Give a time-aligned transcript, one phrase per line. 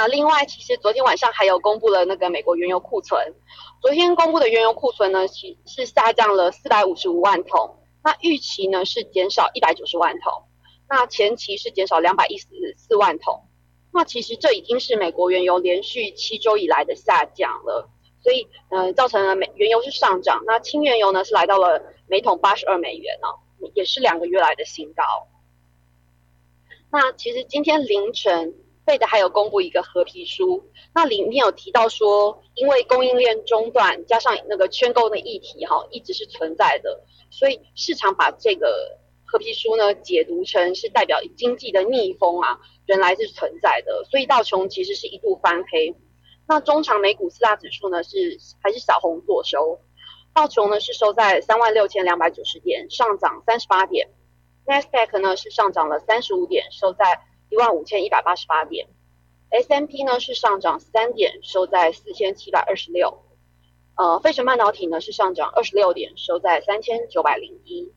[0.00, 3.34] 那另外，其实昨天晚上还有公布了那个美国原油库存，
[3.82, 10.44] 昨天公布的原油库存呢，其是下降了四百五十五万桶，那预期呢是减少一百九十万桶，
[10.88, 12.46] 那前期是减少两百一十
[12.78, 13.42] 四万桶，
[13.92, 17.90] 那其实这已经是美国原油连续七周以来的下降了，
[18.22, 23.28] 所以嗯，造成了美原油是上涨，那轻原油呢是来到了每桶八十二美元呢，
[23.74, 25.02] 也是两个月来的新高。
[26.90, 28.54] 那其实今天凌晨。
[28.90, 45.94] 费的还有公布一个合皮书，那里面有提到说，因为供应链中断加上那个圈购的议题哈，一直是存在的，所以市场把这个合皮书呢解读成是代表经济的逆风啊，原来是存在的，所以道琼其实是一度翻黑，
[46.48, 49.78] 那中长美股四大指数呢是还是小红做收，
[50.34, 54.08] 道琼呢是收在三万六千两百九十点，上涨三十八点
[54.66, 57.20] ，n e s d a q 呢是上涨了三十五点，收在。
[57.50, 58.86] 一万五千一百八十八点
[59.50, 63.22] ，S M P 呢是上涨三点，收在四千七百二十六。
[63.96, 67.92] 呃，费城半导体呢是上涨二十六点，收在三千九百零一。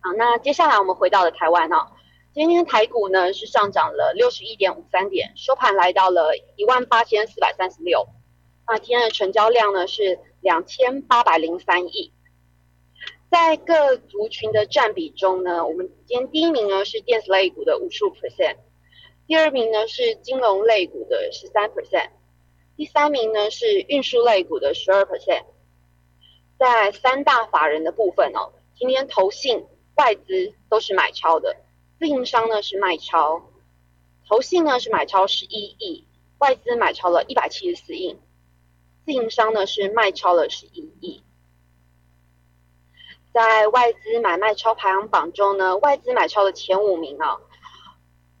[0.00, 1.90] 好，那接下来我们回到了台湾啊，
[2.32, 8.06] 今天台股呢是上涨了六十一点五三点，收盘来到了一万八千四百三十六。
[8.68, 12.12] 那今天的成交量呢是两千八百零三亿。
[13.30, 18.56] 在各族群的占比中呢，我们今天第一名呢是电子类股的五十五 percent，
[19.28, 22.10] 第二名呢是金融类股的十三 percent，
[22.76, 25.44] 第三名呢是运输类股的十二 percent。
[26.58, 29.64] 在三大法人的部分哦，今天投信、
[29.94, 31.56] 外资都是买超的，
[32.00, 33.48] 自营商呢是卖超，
[34.28, 36.04] 投信呢是买超十一亿，
[36.38, 38.18] 外资买超了一百七十四亿，
[39.06, 41.22] 自营商呢是卖超了十一亿。
[43.32, 47.38] 在外资买卖超排行榜中呢，外资买超的前五名啊，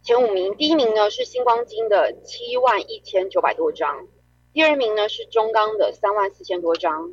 [0.02, 4.08] 前五名，第一名呢是星光金的七万一千九百多张，
[4.52, 7.12] 第二名呢是中钢的三万四千多张，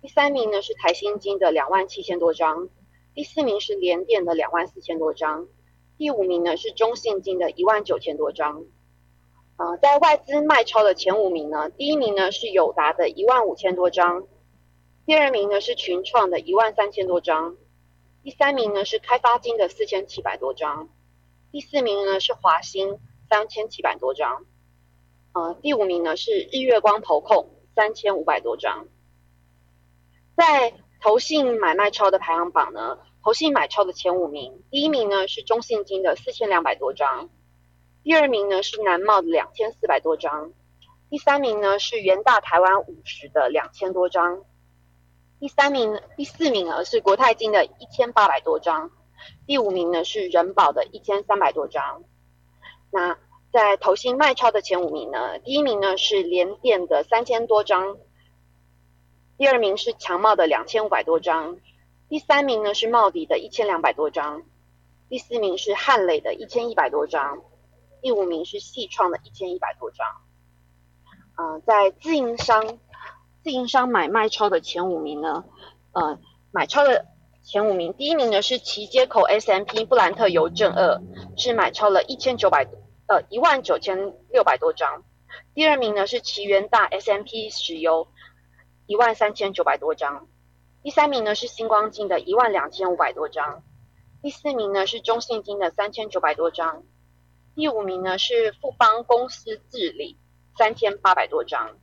[0.00, 2.68] 第三名呢是台新金的两万七千多张，
[3.14, 5.48] 第四名是联电的两万四千多张，
[5.96, 8.64] 第五名呢是中信金的一万九千多张。
[9.56, 14.22] 啊，在外资卖超的前五名呢，第一名呢是友达的一万五千多张。
[15.08, 17.56] 第二名呢是群创的一万三千多张，
[18.22, 20.90] 第三名呢是开发金的四千七百多张，
[21.50, 24.44] 第四名呢是华兴三千七百多张，
[25.32, 28.86] 呃，第五名呢是日月光投控三千五百多张。
[30.36, 37.30] 在投信买卖超的排行榜呢，投信买超的前五名，第一名呢是中信金的四千两百多张，
[38.02, 40.52] 第二名呢是南茂的两千四百多张，
[41.08, 44.44] 第三名呢是元大台湾五十的两千多张。
[45.40, 48.90] 第三名、第四名呢是国泰金的一千八百多张，
[49.46, 52.02] 第五名呢是人保的一千三百多张。
[52.90, 53.16] 那
[53.52, 57.98] 在投信卖超的前五名呢，第一名呢是联电的三千多张，
[59.36, 61.58] 第二名是强茂的两千五百多张，
[62.08, 64.42] 第三名呢是茂迪的一千两百多张，
[65.08, 67.42] 第四名是汉磊的一千一百多张，
[68.02, 70.04] 第五名是细创的一千一百多张。
[71.36, 72.80] 嗯，在自营商。
[73.48, 75.42] 自营商买卖超的前五名呢？
[75.92, 76.18] 呃，
[76.50, 77.06] 买超的
[77.42, 81.00] 前五名，第一名呢是旗街口 S M P 布兰特邮政二，
[81.34, 82.68] 是买超了一千九百
[83.06, 85.02] 呃一万九千六百多张。
[85.54, 88.08] 第二名呢是奇源大 S M P 石油
[88.86, 90.28] 一万三千九百多张。
[90.82, 93.62] 第三名呢是星光金的一万两千五百多张。
[94.20, 96.82] 第四名呢是中信金的三千九百多张。
[97.54, 100.18] 第五名呢是富邦公司治理
[100.58, 101.78] 三千八百多张。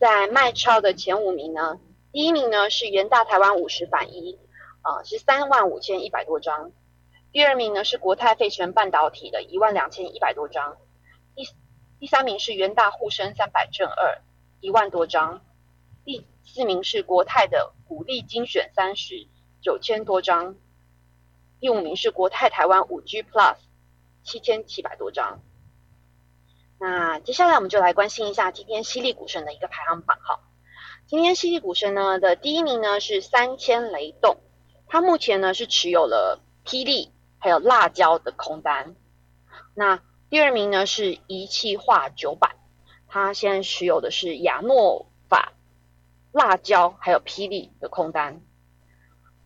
[0.00, 1.78] 在卖超的前五名呢，
[2.10, 4.38] 第一名呢是元大台湾五十反一，
[4.80, 6.72] 啊是三万五千一百多张。
[7.32, 10.78] 第二名呢是国泰费城半导体的一万两千一百多张。
[11.34, 11.46] 第
[11.98, 14.22] 第三名是元大沪深三百正二
[14.60, 15.42] 一万多张。
[16.06, 19.28] 第四名是国泰的股利精选三十
[19.60, 20.56] 九千多张。
[21.60, 23.56] 第五名是国泰台湾五 G Plus
[24.22, 25.40] 七千七百多张。
[26.82, 30.40] 那接下来我们就来关心一下今天犀利股神的一个排行榜哈。
[31.06, 34.38] 今天犀利股神呢的第一名呢是三千雷动，
[34.86, 38.96] 他目前呢是持有了霹雳还有辣椒的空单。
[39.74, 40.00] 那
[40.30, 42.56] 第二名呢是仪器化九百，
[43.06, 45.52] 他现在持有的是亚诺法、
[46.32, 48.40] 辣椒还有霹雳的空单。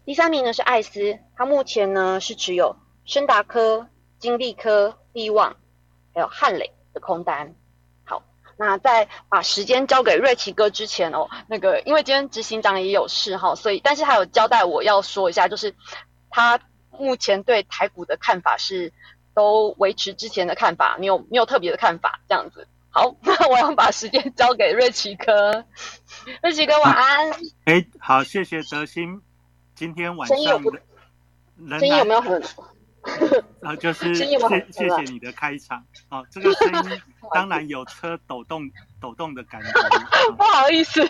[0.05, 3.89] 第三名呢是艾斯，他目前呢是持有深达科、
[4.21, 5.57] 金利科、利旺
[6.15, 6.74] 还有汉磊。
[6.95, 7.55] 的空单，
[8.05, 8.23] 好，
[8.57, 15.75] 那在把时间交给瑞奇哥之前哦，那个因为今天执行长也有事哈，所以但是他有交代我要说一下，就是
[16.31, 16.59] 他
[16.91, 18.93] 目前对台股的看法是
[19.35, 22.67] 都维持之前的看法，你有没有特别的看法，这样子。
[22.91, 25.65] 好， 那我要把时间交给瑞奇哥，
[26.41, 27.33] 瑞奇哥晚安。
[27.65, 29.21] 哎，好，谢谢德兴，
[29.75, 30.53] 今天晚上声音
[31.99, 32.41] 有没有很？
[33.61, 34.27] 啊，就是谢
[34.71, 37.01] 谢谢你的开场哦，这个声音
[37.33, 38.71] 当然有车抖动
[39.01, 39.71] 抖动的感觉，
[40.37, 41.01] 不好意思。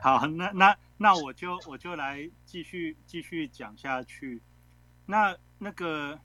[0.00, 4.40] 好，那那那我就我就来继续继续讲下去。
[5.06, 6.18] 那那个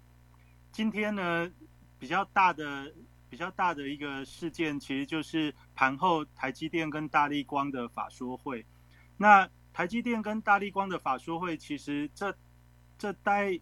[0.71, 1.51] 今天呢
[1.99, 2.91] 比较大的
[3.29, 8.65] 比较大的一个事件，其实就是盘后台积电跟大力光的法说会。
[9.17, 12.35] 那台积电跟大力光的法说会，其实这
[12.97, 13.59] 这待。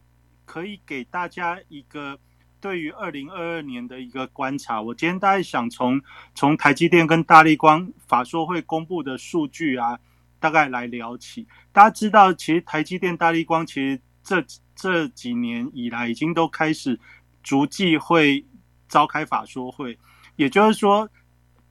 [0.50, 2.18] 可以给大家一个
[2.60, 4.82] 对于二零二二年的一个观察。
[4.82, 6.02] 我今天大概想从
[6.34, 10.00] 从台积电跟大力光法说会公布的数据啊，
[10.40, 11.46] 大概来聊起。
[11.72, 14.44] 大家知道，其实台积电、大力光其实这
[14.76, 17.00] 这几年以来已经都开始
[17.44, 18.44] 逐季会
[18.88, 20.00] 召开法说会，
[20.36, 21.08] 也就是说，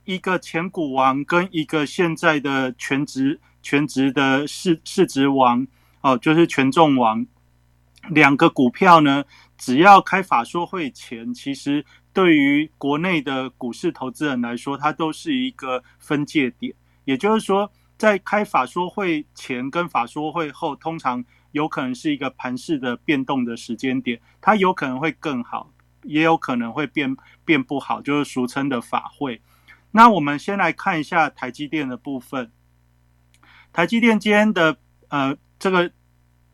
[0.05, 5.67] 一个前股王跟一个现在的全职全职的市市值王
[6.01, 7.27] 哦，就是权重王。
[8.09, 9.25] 两个股票呢，
[9.57, 16.75] 只要开法说会前，其实对于国内的股市投资人来说，它都是一个分界点。
[17.05, 25.71] 也就是说，在开法说会前跟法说会后，通常有可能是一个盘势的变动的时间点，它有可能会更好，
[26.03, 29.41] 也有可能会变变不好，就是俗称的法会。
[29.91, 32.51] 那我们先来看一下台积电的部分。
[33.73, 34.77] 台积电今天的
[35.09, 35.93] 呃这个。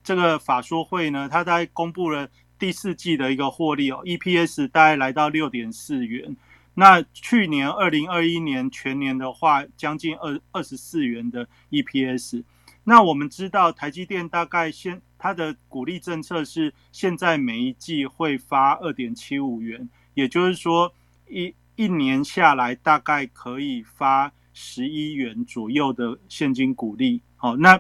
[0.05, 2.29] 这个法说会呢，它在公布了
[2.59, 6.37] 第四季的一个获利哦，EPS 大概来到六点四元。
[6.75, 12.45] 那去年二零二一年全年的话，将近二二十四元的 EPS。
[12.85, 20.93] 那我们知道台积电大概现它的股利政策是现在每一季会发二点七五元，也就是说
[21.27, 27.23] 一一年下来大概可以发十一元左右的现金股利。
[27.37, 27.79] 好，那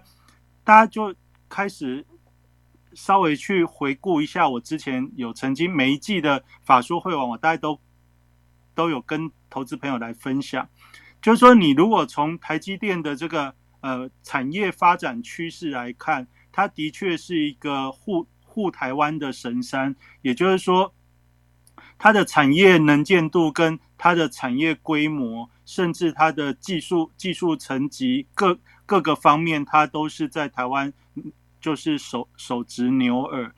[0.65, 1.15] 大家就
[1.51, 2.07] 开始。
[2.95, 7.79] 稍微去回顾一下，我之前有曾经每一季的法说会网，我大概都
[8.75, 10.69] 都有跟投资朋友来分享。
[11.21, 19.97] 就是说，你如果从台积电的这个呃产业发展趋势来看，它的确是一个护护台湾的神山。
[20.23, 20.95] 也就是说，
[21.99, 30.93] 它的产业能见度跟它的产业规模，甚至它的技术技术层级各各个方面，它都是在台湾。
[31.65, 33.51] 就是手手执牛耳，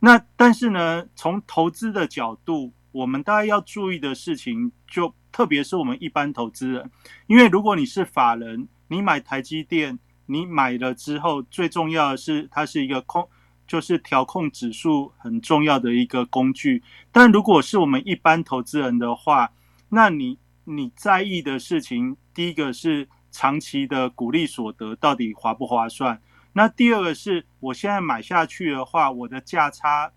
[0.00, 6.90] 那但是呢，从投资的角度，我们大概要注意的事情，就特别是我们一般投资人，
[7.26, 13.26] 因为如果你是法人，你买台积电，你买了之后，最重要的是它是一个控，
[13.66, 16.82] 就是调控指数很重要的一个工具。
[17.10, 19.50] 但如果是我们一般投资人的话，
[19.88, 26.20] 那你你在意的事情，第一个是长期的股利所得到底划不划算？
[26.56, 30.10] 那第二个是我现在买下去的话，我的价差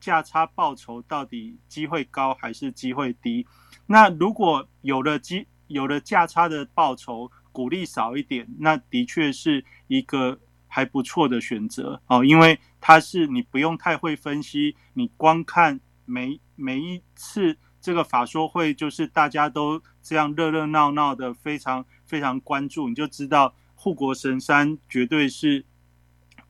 [0.00, 3.46] 价差报酬到底机会高还是机会低？
[3.84, 25.66] 那如果有了机有了价差的报酬，鼓励少一点，那的确是一个还不错的选择哦，因为它是你不用太会分析，你光看每每一次这个法说会，就是大家都这样热热闹闹的，非常非常关注，你就知道护国神山绝对是。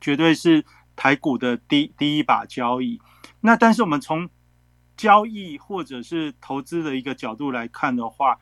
[0.03, 0.65] 绝对是
[0.97, 3.01] 台股的第第一把交易。
[3.41, 4.29] 那但是我们从
[4.97, 8.39] 交易或者是投资的一个角度来看的话，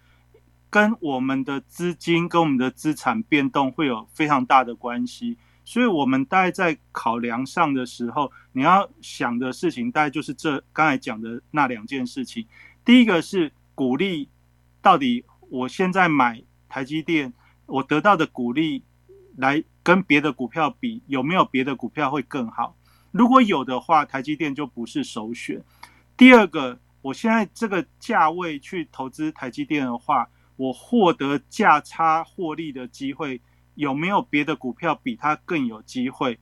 [0.71, 5.37] 跟我们的资金跟我们的资产变动会有非常大的关系。
[5.65, 12.47] 所以，我们大概在考量上的时候，你要想的事情，大概就是这刚才讲的那两件事情。
[12.85, 14.29] 第一个是股利，
[14.81, 17.33] 到底我现在买台积电，
[17.67, 18.83] 我得到的股利。
[19.37, 22.77] 来跟别的股票比，有没有别的股票会更好？
[23.11, 25.63] 如果有的话，台积电就不是首选。
[26.17, 33.41] 第二个，我现在这个价位去投资台积电的话，我获得价差获利的机会
[33.75, 36.39] 有没有别的股票比它更有机会？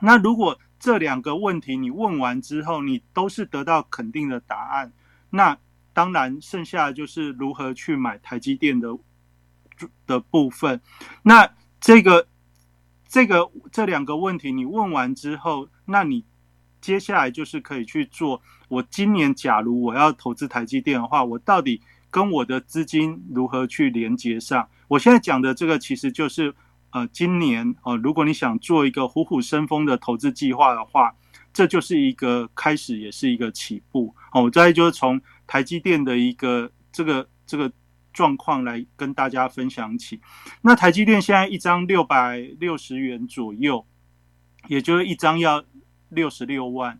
[0.00, 4.92] 那如果这两个问题你问完之后，你都是得到肯定的答案，
[5.30, 5.58] 那
[5.92, 8.96] 当然剩下的就是如何去买台积电的
[10.06, 10.80] 的部分。
[11.22, 11.50] 那
[11.80, 12.28] 这个、
[13.08, 16.24] 这个、这两个问题你问完之后，那你
[16.80, 18.40] 接下来就是可以去做。
[18.68, 24.68] 我今年假如我要投资台积电的话，我到底跟我的资金如何去连接上？
[24.88, 26.54] 我现在讲的这个其实就是
[26.90, 31.14] 呃，今年哦，如果你想做一个虎虎生风的投资计划的话，
[31.52, 34.14] 这就是一个开始，也是一个起步。
[34.32, 37.70] 哦，再就是从台积电的一个这个这个
[38.16, 40.18] 状况来跟大家分享起。
[40.62, 43.86] 那台积电现在一张六百六十元左右，
[44.68, 45.62] 也就是一张要
[46.08, 46.98] 六十六万。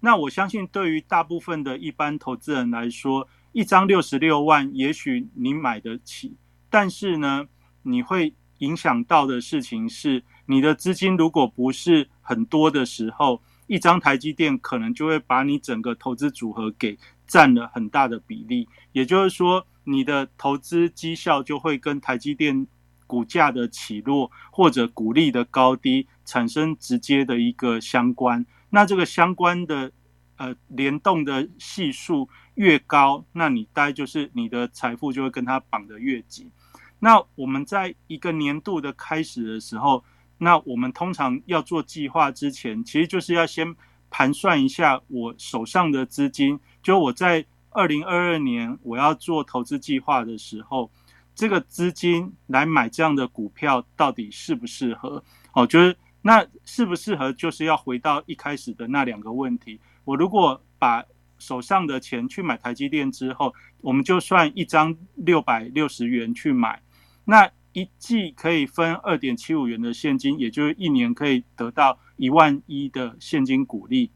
[0.00, 6.36] 那我相信，对于大部分的一般投资人来说，一张六十六万，也许你买得起，
[6.68, 7.46] 但是呢，
[7.82, 18.68] 你会影响到的事情是，你的资金如果不是很多的时候，一张台积电可能就会把你整个投资组合给占了很大的比例。
[18.92, 22.66] 也就是说，你的投资绩效就会跟台积电
[23.06, 28.44] 股价的起落或者股利的高低产生直接的一个相关。
[28.70, 29.92] 那这个相关的
[30.36, 36.50] 呃联动的系数越高，那你大概就是你的财富就会跟它绑得越紧。
[36.98, 40.02] 那我们在一个年度的开始的时候，
[40.38, 43.76] 那我们通常要做计划之前，其实就是要先
[44.10, 47.44] 盘算一下我手上的资金，就我在
[47.76, 50.90] 二零二二年我要做投资计划的时候，
[51.34, 55.22] 这个资金来买这样的股票到底适不适合？
[55.52, 55.96] 哦，就是。
[56.22, 59.80] 那适不适合，就是要回到一开始的那两个问题。
[60.04, 61.04] 我如果把
[61.38, 66.82] 手上的钱去买台积电之后，我们就算一张六百六十元去买，
[67.26, 74.10] 那一季可以分二点七五元的现金，也就是一年可以得到一万一的现金股利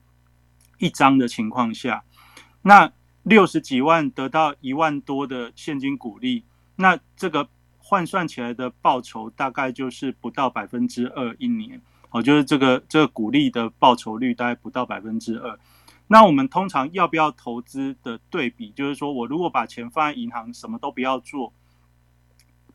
[0.79, 2.02] 一张的情况下，
[2.62, 6.45] 那六十几万得到一万多的现金股利，
[6.77, 7.49] 那这个
[7.79, 11.81] 换算起来的报酬大概就是不到百分之二一年。
[12.11, 15.59] 哦，就是这个这个股利的报酬率大概不到百分之二。
[16.09, 21.53] 那我们通常要不要投资的对比，就是说我如果把钱放在银行，什么都不要做，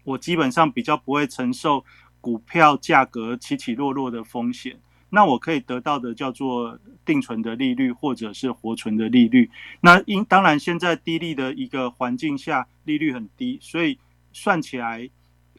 [0.05, 1.83] 我基本上比较不会承受
[2.21, 4.79] 股票价格起起落落的风险。
[5.15, 9.49] 那我可以得到的叫做定存的利率或者是活存的利率。
[9.81, 13.97] 那因当然现在低利的一个环境下，利率很低，所以
[14.31, 15.09] 算起来，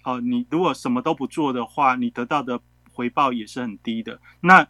[0.04, 2.60] 哦，你如果什么都不做的话，你得到的。
[2.96, 4.18] 回报也是很低的。
[4.40, 4.66] 那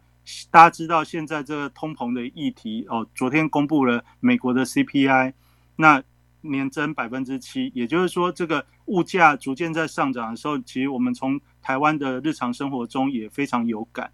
[0.51, 5.33] 大家知道现在这个通膨的议题哦，昨天公布了美国的 CPI，
[5.77, 6.03] 那
[6.41, 14.11] 年增百分之七，也就是说这个物价逐渐在上涨的时候，其实我们从台湾的日常生活中也非常有感。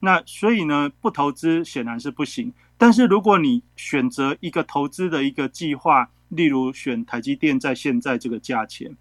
[0.00, 2.52] 那所以呢，不投资显然是不行。
[2.76, 8.96] 但是如果你选择一个投资的一个计划，例如选台积电在现在这个价钱，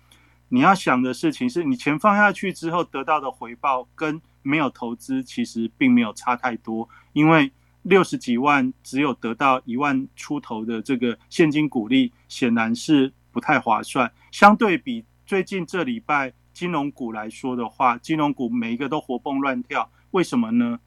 [0.49, 4.21] 你要想的事情是你钱放下去之后得到的回报跟。
[4.47, 14.11] 没有投资，其实并没有差太多，因为六十几万只有得到一万出头的这个现金股利，显然是不太划算。
[14.29, 20.79] 相对比最近这礼拜金融股来说的话，金融股每一个都活蹦乱跳，为什么呢？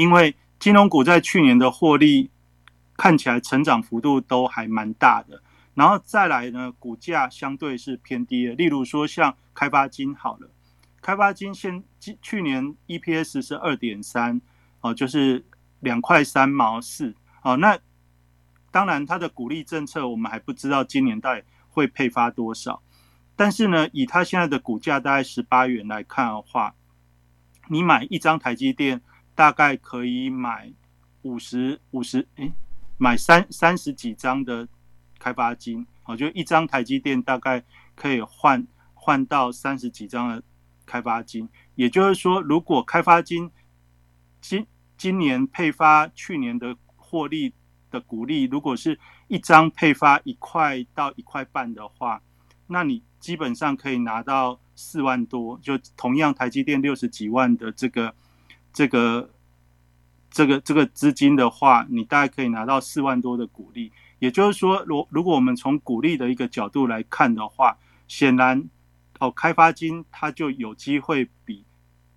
[0.00, 2.30] 因为金融股在去年的获利
[2.96, 5.42] 看起来成长幅度都还蛮大的，
[5.74, 10.48] 然后再来呢，股价相对是偏低的，例如说像开发金好了。
[11.02, 11.84] 开发金现
[12.22, 14.40] 去年 EPS 是二点三
[14.80, 15.44] 哦，就是
[15.80, 17.58] 两块三毛四哦。
[17.58, 17.78] 那
[18.70, 22.80] 当然，它的鼓励政策我们还不知道今年到底会配发多少。
[23.36, 26.74] 但是呢，以它现在的股价大概十八元来看的话，
[27.68, 29.02] 你买一张台积电
[29.40, 30.70] 大概可以买
[31.22, 32.52] 五十五十诶，
[32.98, 34.68] 买三三十几张的
[35.18, 40.42] 开发金哦，就一张台积电大概可以换换到三十几张的。
[40.84, 43.50] 开发金，也就是说，如果开发金
[44.40, 44.66] 今
[44.98, 47.54] 今年配发去年的获利
[47.90, 52.20] 的股利，如果是一张配发一块到一块半的话，
[52.66, 55.58] 那你基本上可以拿到四万多。
[55.62, 58.12] 就同样台积电六十几万的这个
[58.72, 59.30] 这个
[60.30, 63.92] 这个这个资金的话，你大概可以拿到四万多的股利。
[64.18, 67.76] 也就是说，如如果我们从股利的一个角度来看的话，
[68.08, 68.68] 显然。
[69.22, 71.62] 哦，开发金它就有机会比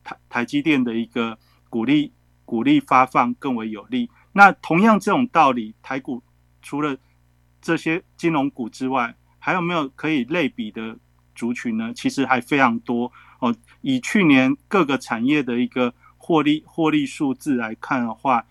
[0.05, 1.37] 台台积电的一个
[1.69, 2.13] 鼓励
[2.45, 4.09] 鼓励发放更为有利。
[4.31, 6.23] 那同样这种道理，台股
[6.61, 6.97] 除了
[7.61, 10.97] 这些金融股之外，还有没有可以类比的
[11.35, 11.93] 族群呢？
[11.93, 13.53] 其实还非常多哦。
[13.81, 15.93] 以去年各个产业的一个
[16.23, 18.45] 获利获利数字来看的话，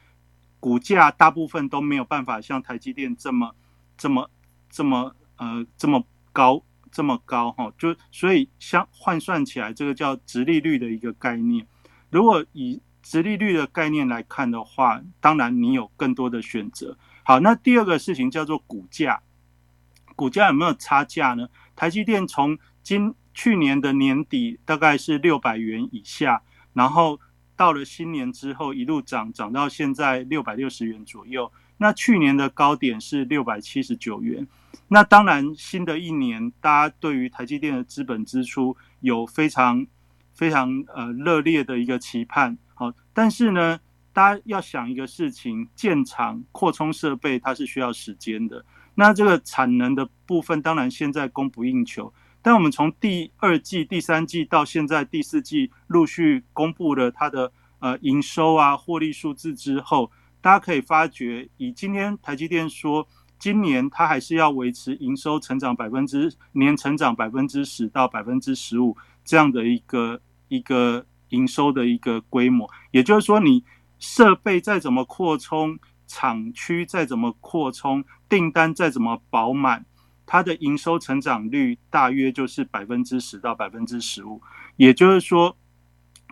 [0.61, 3.55] 股价大部分都没有办法像台积电这么
[3.97, 4.31] 这么
[4.69, 6.63] 这么呃这么高。
[6.95, 11.67] 这么高哈，就所以相换算起来，这个叫直利率的一个概念。
[12.11, 16.99] 如果以直利率的概念来看的话，当然你有更多的选择。
[17.23, 19.23] 好，那第二个事情叫做股价，
[20.15, 21.49] 股价有没有差价呢？
[21.75, 26.43] 台积电从今去年的年底大概是六百元以下，
[26.75, 27.19] 然后
[27.63, 31.53] 到了新年之后一路涨，涨到现在六百六十元左右。
[31.77, 34.45] 那去年的高点是六百七十九元。
[34.89, 39.87] 那当然，新的一年大家对于台积电的资本支出有非常
[40.33, 42.59] 非常呃热烈的一个期盼。
[42.75, 43.79] 好，但是呢，
[44.13, 48.65] 大家要想一个事情，建厂扩充设备它是需要时间的。
[48.97, 52.13] 那这个产能的部分，当然现在供不应求。
[52.43, 60.11] 但我们从第二季、第三季到现在第四季陆续公布了它的呃营收啊、获利数字之后。
[60.41, 63.07] 大家可以发觉，以今天台积电说，
[63.39, 72.69] 今年它还是要维持营收成长百分之年成长百分之十到百分之十五这样的一个一个营收的一个规模。
[72.91, 73.65] 也就是说，你
[74.01, 79.87] 设备再怎么扩充，厂区再怎么扩充，订单再怎么饱满，
[80.33, 84.41] 它的营收成长率大约就是百分之十到百分之十五。
[84.77, 85.55] 也就是说，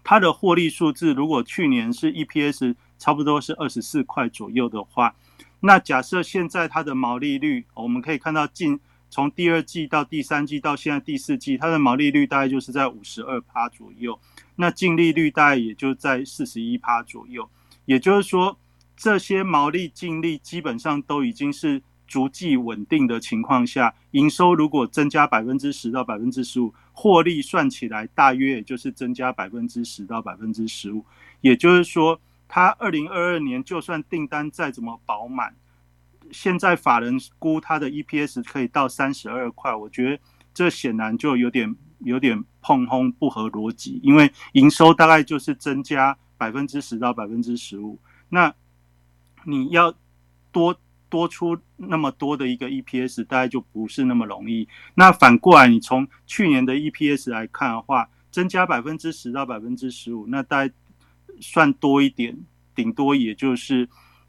[0.02, 2.76] 它的获利数字如果去年是 EPS。
[2.98, 5.14] 差不多是二十四块左右的话，
[5.60, 8.78] 那假设现在它的毛利率，我们可以看到近
[9.08, 14.20] 从第二季到第三季到现在第四季，它的毛利率大概就是在五十二趴左右，
[14.56, 17.48] 那净利率大概也就在四十一趴左右。
[17.86, 18.58] 也就是说，
[18.94, 31.06] 这些毛利净利基本上都已经是逐季稳定的情况下，营收如果增加百分之十到百分之十五，获利算起来大约也就是增加百分之十到百分之十五。
[31.40, 32.20] 也就是说。
[32.52, 35.54] 它二零二二年就算订单再怎么饱满，
[36.32, 40.20] 现在法人估它的 EPS 可以到三十二块，我觉得
[40.52, 47.96] 这显然就有点有点碰轰不合逻辑，因为营收大概就是增加百分之十到百分之十五，
[48.30, 48.52] 那
[49.44, 49.94] 你要
[50.50, 50.76] 多
[51.10, 54.66] 多出那么多的一个 EPS，大概就不是那么容易。
[54.94, 60.72] 那反过来，你从去年的 EPS 来看的话，增加百分之十到百分之十五，那大概。
[61.42, 62.36] 算多一点，
[62.74, 63.88] 顶多也就是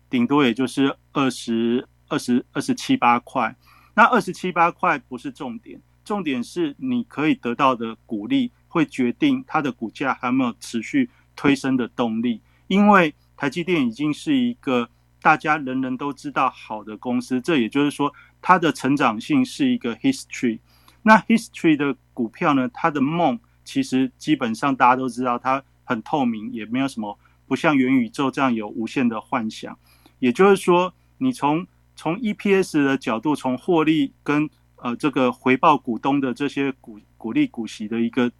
[0.09, 3.53] 顶多也就是二十二十二十七八块。
[3.95, 12.39] 那二十七八块不是重点，重点是你可以得到的股利会决定它的股价还有没有持续推升的动力。
[12.67, 14.89] 因为台积电已经是一个
[15.21, 20.59] 大家人人都知道好的公司，这也就是说它的成长性是一个 history。
[21.03, 25.63] 那 history 的股票呢，它的梦其实基本上大家都知道它。
[25.83, 29.77] 很透明，也没有什么不像元宇宙这样有无限的幻想。
[30.19, 38.31] 也就是说，你从从 EPS 的角度，从获利跟呃这个回报股东的这些股股利股息的一个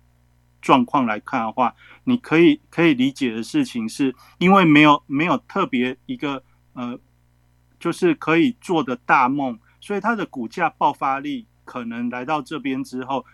[0.62, 6.42] 状况来看的话，你可以可以理解的事情是，因为没有没有特别一个
[6.74, 7.00] 呃，
[7.80, 13.26] 就是可以做的大梦，所以它的股价爆发力可能来到这边之后，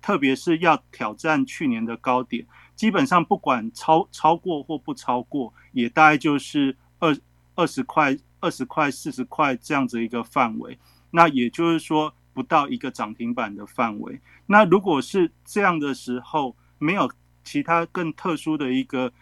[0.00, 2.46] 特别是要挑战去年的高点。
[2.74, 7.16] 基本上不管超超过或不超过，也大概就是二
[7.54, 10.78] 二十块、二十块、四十块这样子一个范围。
[11.10, 14.20] 那也就是说，不到一个涨停板的范围。
[14.46, 17.12] 那如果是这样的时候，没有
[17.44, 19.12] 其他更特殊的一个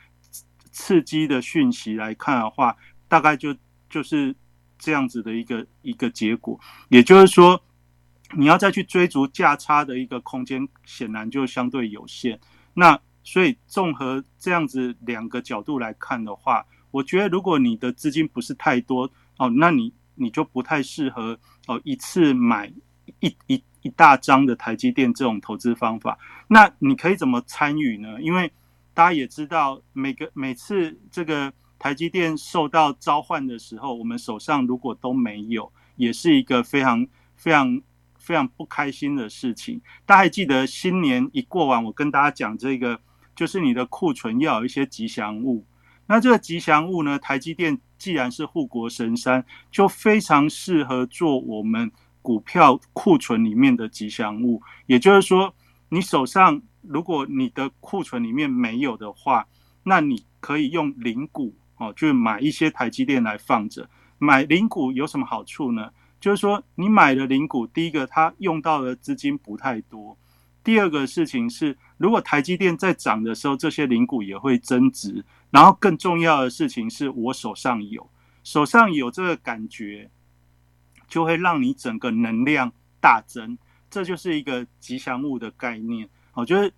[0.70, 2.76] 刺激的讯息来看的话，
[3.10, 3.54] 大概就
[3.90, 4.34] 就是
[4.78, 6.58] 这样子的一个一个结果。
[6.88, 7.60] 也就是说，
[8.38, 12.40] 你要再去追逐价差的一个空间，显然就相对有限。
[12.72, 22.72] 那所以，综合这样子两个角度来看的话，我觉得如果你的资金不是太多哦，那你你就不太适合哦一次买
[23.18, 26.16] 一一一大张的台积电这种投资方法。
[26.48, 28.20] 那你可以怎么参与呢？
[28.22, 28.50] 因为
[28.94, 37.82] 大家也知道，每个每次这个台积电受到召唤的时候，我们手上如果都没有，也是一个非常非常。
[38.22, 39.80] 非常不开心的事情。
[40.04, 43.00] 大家还记得新年一过完，我跟大家讲这个，
[43.34, 45.64] 就是你的库存要有一些吉祥物。
[46.06, 51.90] 那这个吉祥物呢，台积电既然是护国神山，就非常适合做我们
[52.20, 54.62] 股票库存里面的吉祥物。
[54.86, 55.54] 也就是说，
[55.88, 59.48] 你手上如果你的库存里面没有的话，
[59.82, 63.88] 那你可以用零股哦，就买一些台积电来放着。
[64.18, 65.90] 买零股有什么好处呢？
[66.20, 70.14] 就是说，你买的零股，第一个它用到的资金不太多；
[70.62, 75.24] 第二个事情是，如果台积电在涨的时候，这些零股也会增值。
[75.50, 78.08] 然后更重要的事情是我手上有，
[78.44, 80.10] 手上有这个感觉，
[81.08, 83.56] 就会让你整个能量大增。
[83.88, 86.08] 这就是一个吉祥物的概念。
[86.34, 86.70] 我觉得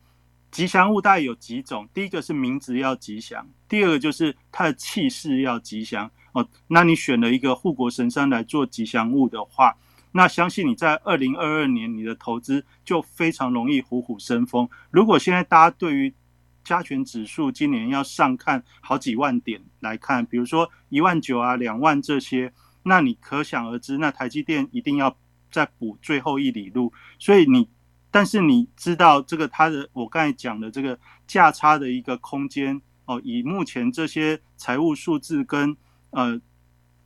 [0.52, 6.08] 吉祥物大概有几种，第一个是名字要吉祥，第二个就是它的气势要吉祥。
[6.32, 9.74] 哦，那你选了一个护国神山来做吉祥物的话，
[10.12, 14.68] 那相信你在二零二二年你的投资就非常容易虎虎生风。
[14.90, 16.14] 如果现在大家对于
[16.62, 25.16] 加权指数今年要上看好几万点来看，比如说一万九啊、两万这些，那你可想而知，那台积电一定要
[25.50, 26.92] 再补最后一里路。
[27.18, 27.68] 所以你，
[28.12, 30.96] 但是你知道这个它的我刚才讲的这个
[31.26, 35.76] 价差的一个空间哦，以目前这些财务数字跟
[36.10, 36.40] 呃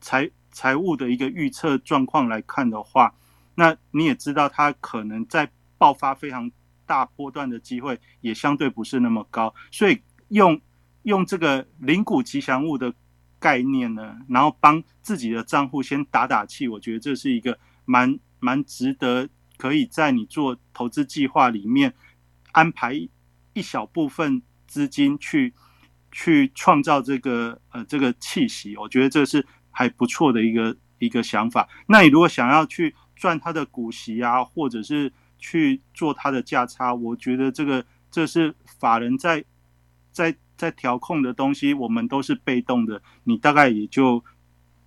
[0.02, 3.14] 财财务的一个预测状况来看的话，
[3.54, 6.52] 那你也知道它可能在爆发非常。
[6.88, 10.60] 大波段的机会也相对不是那么高，所以用
[11.02, 12.94] 用这个零股吉祥物的
[13.40, 21.94] 概念呢，然后帮自己的账户先打打气，我觉得这是一个蛮蛮值得可以在你做投资计划里面
[22.52, 22.94] 安排
[23.52, 25.52] 一小部分资金去
[26.12, 31.68] 去创造这个呃这个气息，我觉得这是还不错的一个一个想法。
[31.86, 39.44] 那你如果想要去赚它的股息啊，或者是去做它的价差，我觉得这个这是法人在
[40.12, 44.24] 在在调控的东西，我们都是被动的，你大概也就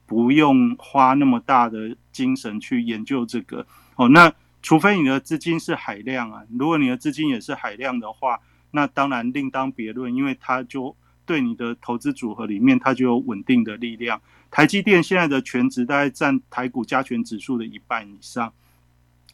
[0.07, 4.09] 不用花那么大的精神去研究这个哦。
[4.09, 8.39] 那除非你的资金是海量啊，如果你的资金也是海量的话，
[8.71, 10.95] 那当然另当别论，因为它就
[11.25, 14.21] 对你的投资组合里面它就有稳定的力量。
[14.51, 18.53] 台积电现在的全值大概占台股加权指数的一半以上，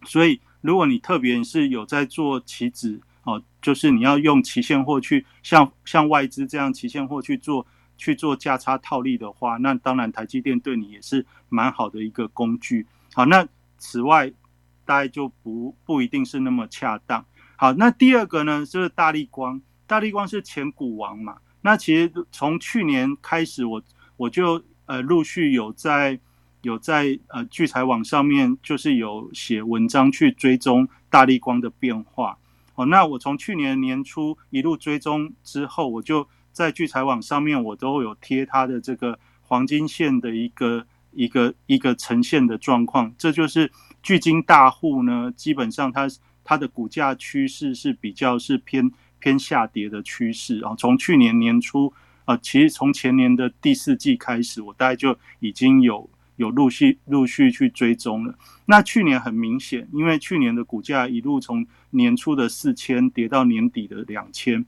[0.05, 0.39] 所以。
[0.61, 7.63] 如果你特别是有在做期指哦，就是你要用期现货去像像外资这样期现货去做
[7.99, 12.88] 去做价差套利的话，那当然台积电对你也是蛮好的一个工具。
[13.13, 14.33] 好，那此外
[14.86, 17.26] 大概就不不一定是那么恰当。
[17.56, 21.38] 好，那第二个呢就是大力光，大力光是前股王嘛。
[21.62, 23.84] 那其实从去年开始，我
[24.17, 26.19] 我就呃陆续有在。
[26.62, 32.39] 有在呃聚财网上面，就是有写文章去追踪大力光的变化。
[32.74, 43.13] 哦，那我从去年年初一路追踪之后，我就在聚财网上面，我都有贴它的这个黄金线的一个一个一个呈现的状况。
[43.15, 43.71] 这就是
[44.06, 46.08] 巨金大户呢，基本上它
[46.44, 50.76] 它的股价趋势是比较是偏偏下跌的趋势啊。
[50.78, 51.91] 从去年年初
[52.26, 56.08] 啊，其实从前年的第四季开始，我大概就已经有。
[56.38, 58.38] 有陆续陆续去追踪了。
[58.65, 64.65] 那去年很明显，因为去年的股价一路从年初的四千跌到年底的两千，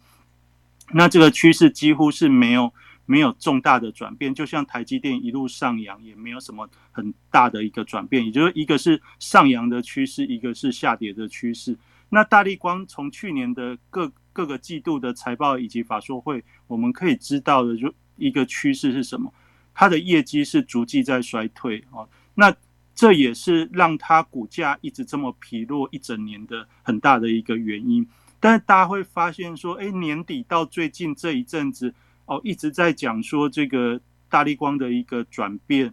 [0.94, 2.74] 那这个趋势几乎是没有
[3.08, 4.32] 没有重大的转变。
[4.32, 11.76] 就像台积电一路上扬，也没有什么很大的一个转变，也就是一个是上扬的趋势，一个是下跌的趋势。
[12.10, 19.34] 那大力光从去年的各各个季度的财报以及法说会，我们可以知道的就一个趋势是什么？
[19.74, 22.56] 它的业绩是逐季在衰退哦，那
[22.96, 28.08] 这也是让它股价一直这么疲弱一整年的很大的一个原因。
[28.40, 31.94] 但是大家会发现说，哎，年底到最近这一阵子
[32.28, 35.92] 哦，一直在讲说这个大力光的一个转变，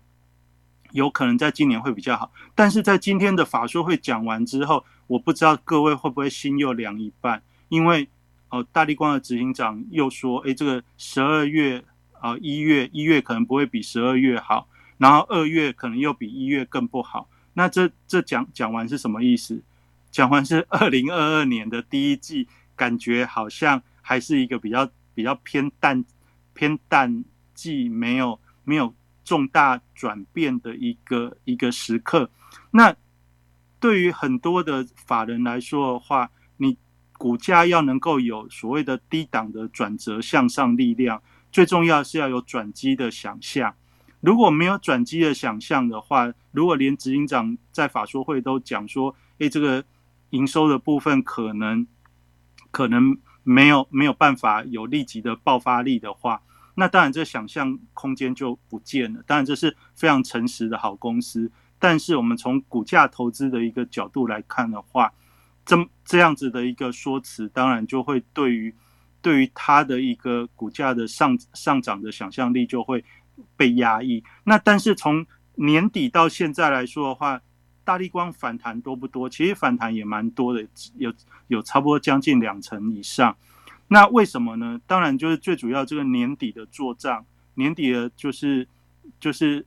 [0.92, 2.30] 有可能在今年会比较好。
[2.54, 8.06] 但是在今天的法说会讲完之后，我不知道各位会不会心又凉一半，因为
[8.50, 11.82] 哦，大力光的执行长又说，哎，这个十二月。
[12.20, 14.66] 啊，一月一月可能不会比十二月好，
[14.96, 17.28] 然后二月可能又比一月更不好。
[17.52, 19.62] 那这这讲讲完是什么意思？
[20.10, 26.02] 讲完是二零二二年的第一季，感觉好像还是一个比较比较偏淡
[26.54, 32.30] 偏淡季，没有没有重大转变的一个一个时刻。
[32.70, 32.94] 那
[33.78, 36.78] 对于很多的法人来说的话，你
[37.18, 41.22] 股价要能够有所谓的低档的转折向上力量。
[41.52, 43.72] 最重要是要有转机的想象，
[44.20, 49.84] 如果没有转机的想象的话，如果连执行长在法说会都讲说，诶，这个
[50.30, 51.86] 营收的部分可能
[52.72, 56.42] 可能没有没有办法有立即的爆发力的话，
[56.74, 59.22] 那当然这想象空间就不见了。
[59.24, 65.12] 当然这是非常诚实的好公司，但是我们从股价投资的一个角度来看的话，
[65.64, 68.74] 这这样子的一个说辞，当然就会对于。
[69.24, 73.02] 对于它的一个股价的上上涨的想象力就会
[73.56, 74.22] 被压抑。
[74.44, 77.40] 那但是从年底到现在来说的话，
[77.84, 79.28] 大力光反弹多不多？
[79.28, 80.66] 其实反弹也蛮多的，
[80.96, 81.12] 有
[81.48, 83.36] 有差不多将近两成以上。
[83.88, 84.80] 那为什么呢？
[84.86, 88.66] 当然就是最主要这个年底的做账，年底的就是
[89.20, 89.64] 就是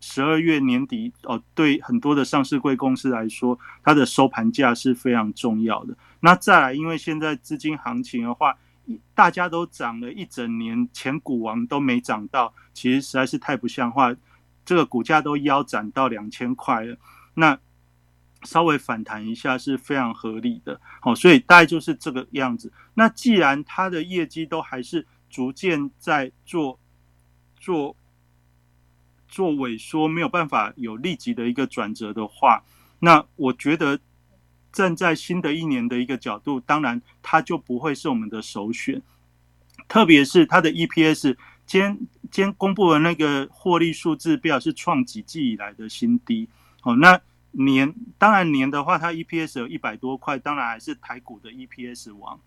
[0.00, 5.96] 十二月年底哦，对很多的上市贵公司来说，它的收盘价是非常重要的。
[6.20, 8.54] 那再来，因为现在资金行情的话，
[9.14, 14.14] 大家都涨了一整年，前股王都没涨到，其实实在是太不像话。
[14.66, 16.96] 这个股价都腰斩到两千块了，
[17.34, 17.58] 那
[18.42, 20.80] 稍微反弹一下是非常合理的。
[21.00, 22.72] 好，所以大概就是这个样子。
[22.94, 26.78] 那既然它的业绩都还是逐渐在做
[27.58, 27.96] 做
[29.28, 32.64] 做萎缩，没有办法有立即的一个转折的话，
[33.00, 34.00] 那我觉得。
[34.76, 39.00] 站在新的一年的一个角度，当然它就不会是我们的首选，
[39.86, 46.48] 特别是它的 EPS，今天今天公布的那个获利数字表是创几季以来的新低。
[46.84, 47.20] 哦，那
[47.50, 52.38] 年当然年的话，它 EPS 有一百多块，当然还是台股的 EPS 王。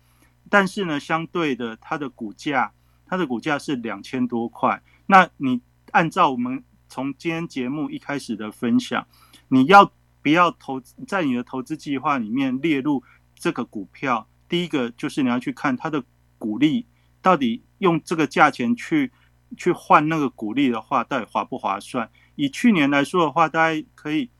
[0.48, 2.72] 但是呢，相对的，它的股价，
[3.06, 4.82] 它的股价是两千多块。
[5.06, 5.60] 那你
[5.92, 9.06] 按照我们从今天节目一开始的分享，
[9.48, 9.92] 你要。
[10.20, 13.02] 不要投在你的投资计划里面列入
[13.36, 14.28] 这个股票。
[14.48, 16.02] 第一个就是你要去看它的
[16.36, 16.84] 股利
[17.22, 19.10] 到底用这个价钱去
[19.56, 22.10] 去换那个股利的话，到底划不划算？
[22.38, 24.30] 以去年来说的话，大概可以，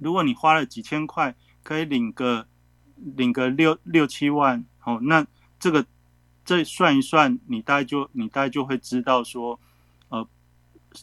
[0.00, 2.48] 如果你花了几千块，可以领个
[2.96, 5.24] 领个六六七万，好，那
[5.60, 5.86] 这个
[6.44, 9.60] 这算一算，你大概就你大概就会知道说，
[10.08, 10.28] 呃，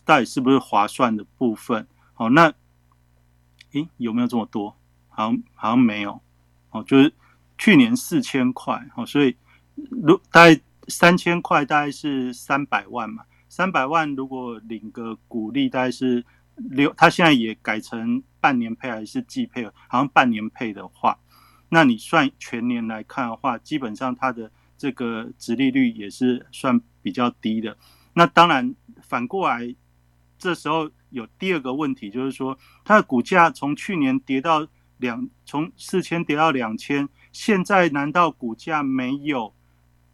[0.03, 1.87] 到底是不是划算的部分？
[2.13, 2.53] 好，那。
[3.73, 4.75] 诶，有没有这么多？
[5.09, 6.19] 好像好像没有
[6.71, 7.13] 哦，就是
[7.55, 9.37] 去年四千块哦，所以
[9.75, 13.25] 如大概三千块，大概是三百万嘛。
[13.49, 16.23] 三百万如果领个股利，大概是
[16.55, 19.65] 六，他现在也改成半年配还是季配？
[19.65, 21.19] 好像半年配的话，
[21.67, 27.75] 那你算全年来看的话，基本上它的这个值利率也是算比较低的。
[28.13, 29.75] 那当然反过来，
[30.37, 30.89] 这时候。
[31.11, 39.55] 有第二个问题，就是说它的股价从去年跌到两，从四千跌到两千，现在难道股价没有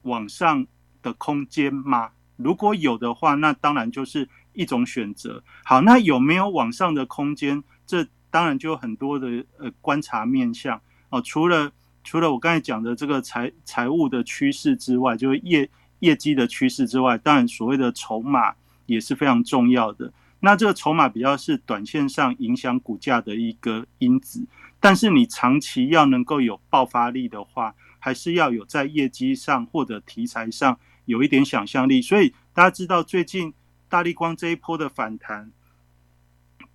[0.04, 0.66] 往上
[1.02, 2.12] 的空间吗？
[2.38, 5.44] 如果有的话，那当然就是一种选择。
[5.64, 7.64] 好，那有没有往上的空间？
[7.86, 11.22] 这当然就有很多的呃观察面向哦。
[11.22, 11.72] 除了
[12.04, 15.70] 除了我刚才讲的这个财财务的趋势之外，就是业
[16.00, 18.54] 业绩的趋势之外，当然所谓的筹码
[18.86, 20.12] 也是非常重要的。
[20.42, 24.46] 那这个筹码比较是短线上影响股价的一个因子，
[24.80, 32.02] 但是你长期要能够有爆发力的话，还是要有在业绩上或者题材上有一点想象力。
[32.02, 33.54] 所以大家知道最近
[33.88, 35.52] 大力光这一波的反弹，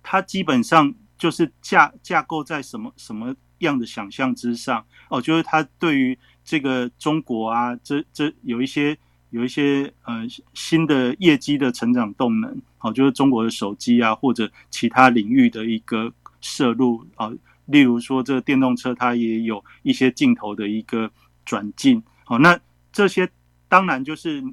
[0.01, 4.85] 它基本上就是架架构在什么什么样的想象之上？
[5.09, 8.97] 哦，就是它对于这个中国啊，这这有一些。
[9.33, 17.31] 有一些呃新的业绩的成长动能，好，就是中国的手机啊，或者其他领域的一个摄入啊，
[17.67, 21.09] 例如说这个电动车，它也有一些镜头的一个
[21.45, 22.59] 转进，好，那
[22.91, 23.25] 这些
[23.71, 24.43] 当然就是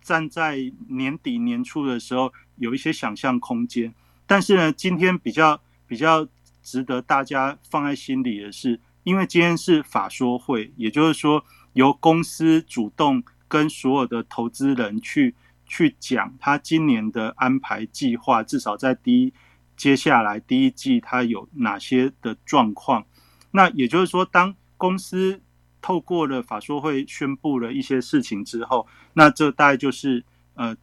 [0.00, 3.94] 站在年底年初的时候有一些想象空间，
[4.26, 6.26] 但是呢，今天比较比较
[6.60, 11.44] 值得大家放在心里的是，因为今天是法说会，也就是说
[11.74, 13.22] 由公司主动。
[13.50, 19.32] 跟所有的投资人去去讲他今年的安排计划，至少在第一
[19.74, 23.06] 接下来第一季他有哪些的状况。
[23.52, 25.40] 那也就是说，当公司
[25.88, 30.22] 透过了法说会宣布了一些事情之后，那这大概就是
[30.52, 30.76] 呃，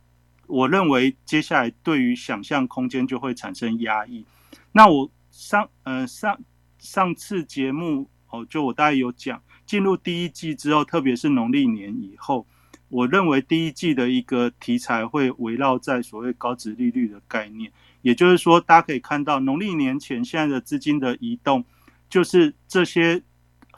[0.47, 4.25] 我认为接下来对于想象空间就会产生压抑。
[4.71, 6.35] 那我上呃上
[6.79, 12.47] 上次节目哦，就我大概有讲进入第一季之后，特别是农历年以后。
[12.89, 21.63] 我认为第一季的一个题材会围绕在所谓高值利率的概念，也就是说，大家可以看到农历年前现在的资金的移动，
[22.09, 23.21] 就是这些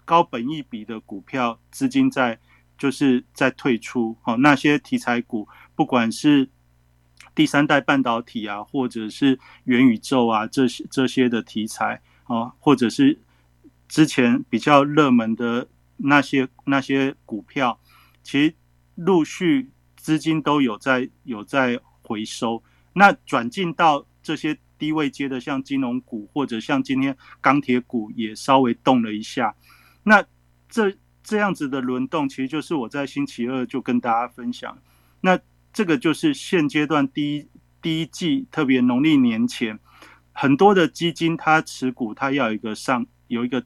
[0.07, 2.39] 高本益比的股票资金在
[2.77, 4.15] 就是在退出。
[4.21, 6.49] 好，那些题材股，不管是
[7.35, 13.19] 第三代半导体啊，或者是元宇宙啊，这些这些的题材啊，或者是
[13.89, 15.67] 之前比较热门的
[15.97, 17.77] 那些那些股票，
[18.23, 18.55] 其实。
[18.97, 29.53] 陆续资金都有在有在回收，那转进到这些低位接的，像金融股或者像今天钢铁股也稍微动了一下。
[30.07, 30.23] 那
[30.69, 34.77] 这这样子的轮动，其实就是我在星期二就跟大家分享。
[35.21, 35.37] 那
[35.73, 37.47] 这个就是现阶段第一
[37.81, 39.77] 第一季，特别农历年前，
[40.31, 43.63] 很多的基金它持股，它要一个上有一个。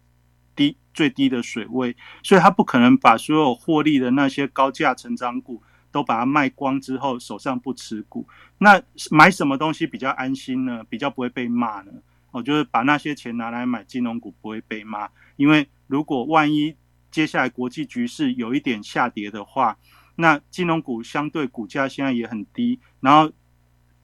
[0.54, 8.28] 低最低的水位，所以它不可能把所有获利的那些高价成长股都把它卖光之后手上不持股。
[8.58, 10.84] 那买什么东西比较安心呢？
[10.90, 11.94] 比较不会被骂呢？
[12.32, 16.74] 哦，就是把那些钱拿来买金融股不会被骂，因为如果万一
[17.12, 19.78] 接下来国际局势有一点下跌的话，
[20.16, 23.32] 那金融股相对股价现在也很低，然后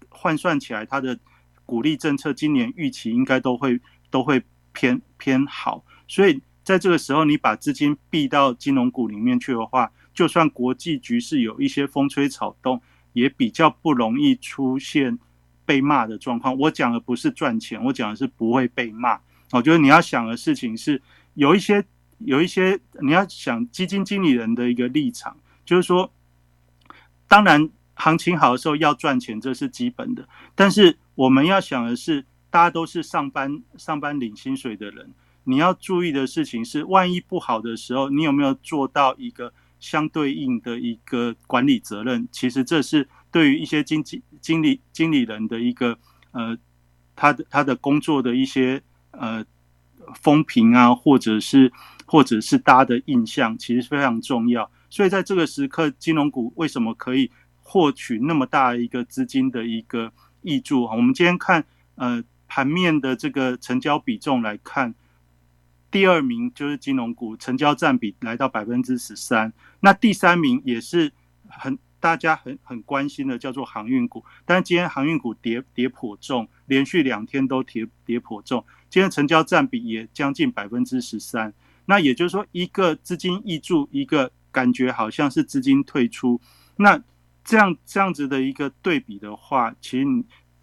[0.10, 1.18] 换算起来它的
[1.66, 3.80] 股利政策今年预期应该都会
[4.12, 4.44] 都会。
[4.80, 12.80] 偏偏好，所以在这个时候你把资金避到金融股里面去的话，就算国际局势有一些风吹草动，
[13.14, 15.18] 也比较不容易出现
[15.66, 16.56] 被骂的状况。
[16.56, 19.20] 我讲的不是赚钱，我讲的是不会被骂。
[19.50, 21.02] 我觉得你要想的事情是
[21.38, 21.86] 有一些
[22.18, 26.12] 有一些你要想基金经理人的一个立场，就是说，
[27.28, 32.26] 当然行情好的时候要赚钱，这是基本的，但是我们要想的是。
[32.50, 42.26] 大家都是上班上班领薪水的人，你要注意的事情是，万一不好的时候，你有没有做到一个相对应的一个管理责任？
[42.32, 46.00] 其实这是对于一些经济经理经理人的一个
[46.32, 46.58] 呃，
[47.18, 49.46] 他的他的工作的一些呃
[50.16, 51.72] 风评啊，或者是
[52.06, 54.70] 或者是大家的印象，其实非常重要。
[54.90, 60.84] 所以在这个时刻，金融股为什么可以获取那么大一个资金的一个益助？
[60.84, 61.66] 我们今天看
[61.96, 62.24] 呃。
[62.50, 64.96] 盘面的这个成交比重来看，
[65.92, 69.52] 第二名就是金融股，成交占比来到百分之十三。
[69.82, 71.12] 那第三名也是
[71.50, 74.24] 很大家很很关心的，叫做航运股。
[74.46, 78.64] 但是今天航运股跌跌颇重，连续两天都跌跌颇重。
[78.90, 81.54] 今天成交占比也将近百分之十三。
[81.86, 86.40] 那也就是说，一个资金溢注，一个感觉好像是资金退出。
[86.76, 87.02] 那
[87.44, 90.06] 这样这样子的一个对比的话，其实。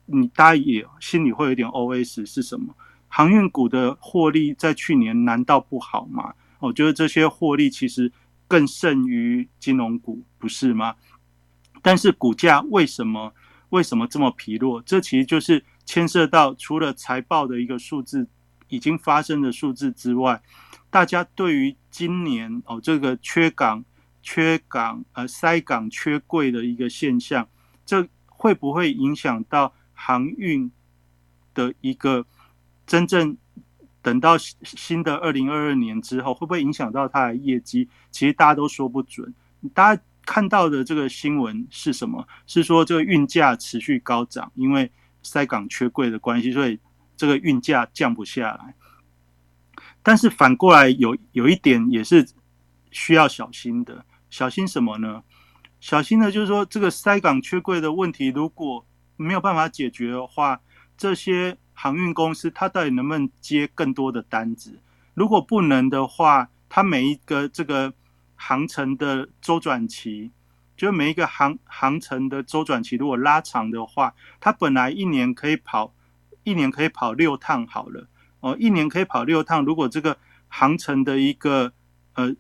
[0.07, 2.77] 你大家也心里会有点 OS 是什么？
[3.09, 6.35] 航运股的获利在去年难道不好吗？
[6.59, 8.13] 我觉得这些获利其实
[8.47, 10.95] 更胜于金融股，不是吗？
[11.81, 13.33] 但是股价为什么
[13.71, 14.83] 为什么这么疲弱？
[14.83, 18.29] 这其实就是牵涉到除了财报的一个数字
[18.69, 20.43] 已经发生的数字之外，
[20.91, 23.85] 大家对于今年哦这个缺港、
[24.23, 27.49] 缺港呃塞港、缺柜的一个现象，
[27.85, 29.75] 这会不会影响到？
[29.97, 30.73] 航运
[31.55, 32.27] 的一个
[32.85, 33.37] 真正
[34.03, 37.89] 等到新的二零二二年之后，会不会影响到它的业绩？
[38.11, 39.33] 其实大家都说不准。
[39.73, 42.27] 大家看到的这个新闻是什么？
[42.45, 44.91] 是说这个运价持续高涨，因为
[45.25, 46.79] 塞港缺柜的关系，所以
[47.17, 48.77] 这个运价降不下来。
[50.03, 52.29] 但是反过来有有一点也是
[52.93, 55.25] 需要小心的，小心什么呢？
[55.81, 60.61] 小心的就是说这个塞港缺柜的问题，如果没有办法解决的话，
[60.97, 64.81] 这些航运公司它到底能不能接更多的单子？
[65.15, 67.93] 如果不能的话，它每一个这个
[68.35, 70.33] 航程的周转期，
[70.77, 75.95] 就每一个航航程的周转期如果拉长的话，它本来一年可以跑
[76.43, 78.09] 一年可以跑六趟好了
[78.41, 79.65] 哦，一年可以跑六趟。
[79.65, 80.17] 如果这个
[80.49, 81.73] 航程的一个
[82.15, 82.35] 呃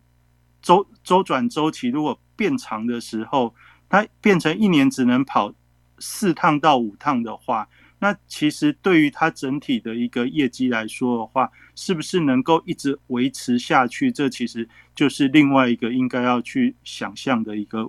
[0.60, 3.54] 周周转周期如果变长的时候，
[3.88, 5.54] 它变成一年只能跑。
[6.00, 7.68] 四趟到五趟的话，
[8.00, 14.10] 那其实对于它整体的一个业绩来说的话，是不是能够一直维持下去？
[14.10, 17.88] 这其实就是另外一个应该要去想象的一个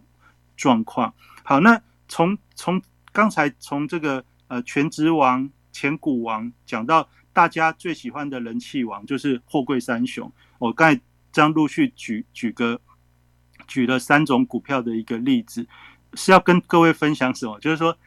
[0.56, 1.14] 状况。
[1.44, 10.32] 好，那从从刚才从这个呃全职王、前股王讲到大家最喜欢的人气王，就是货柜三雄。
[10.60, 12.80] 我刚才这样陆续举举个
[13.68, 15.68] 举了三种股票的一个例子。
[16.18, 17.60] 是要跟各位分享什么？
[17.60, 17.98] 就是说，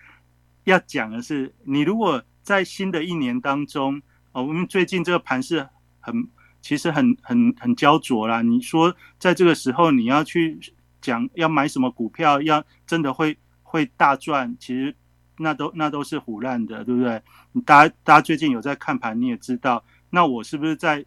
[0.64, 4.00] 要讲的是，你如果在新的一年当中，
[4.32, 5.68] 哦，我们最近这个盘是
[6.00, 6.26] 很，
[6.62, 8.40] 其实很很很焦灼啦。
[8.40, 10.58] 你说在这个时候你要去
[11.00, 14.94] 讲要买什么股票，要真的会会大赚，其实
[15.38, 17.22] 那都那都是胡乱的，对不对？
[17.64, 21.04] 大家大家最近有在看盘，你也知道，那我是不是在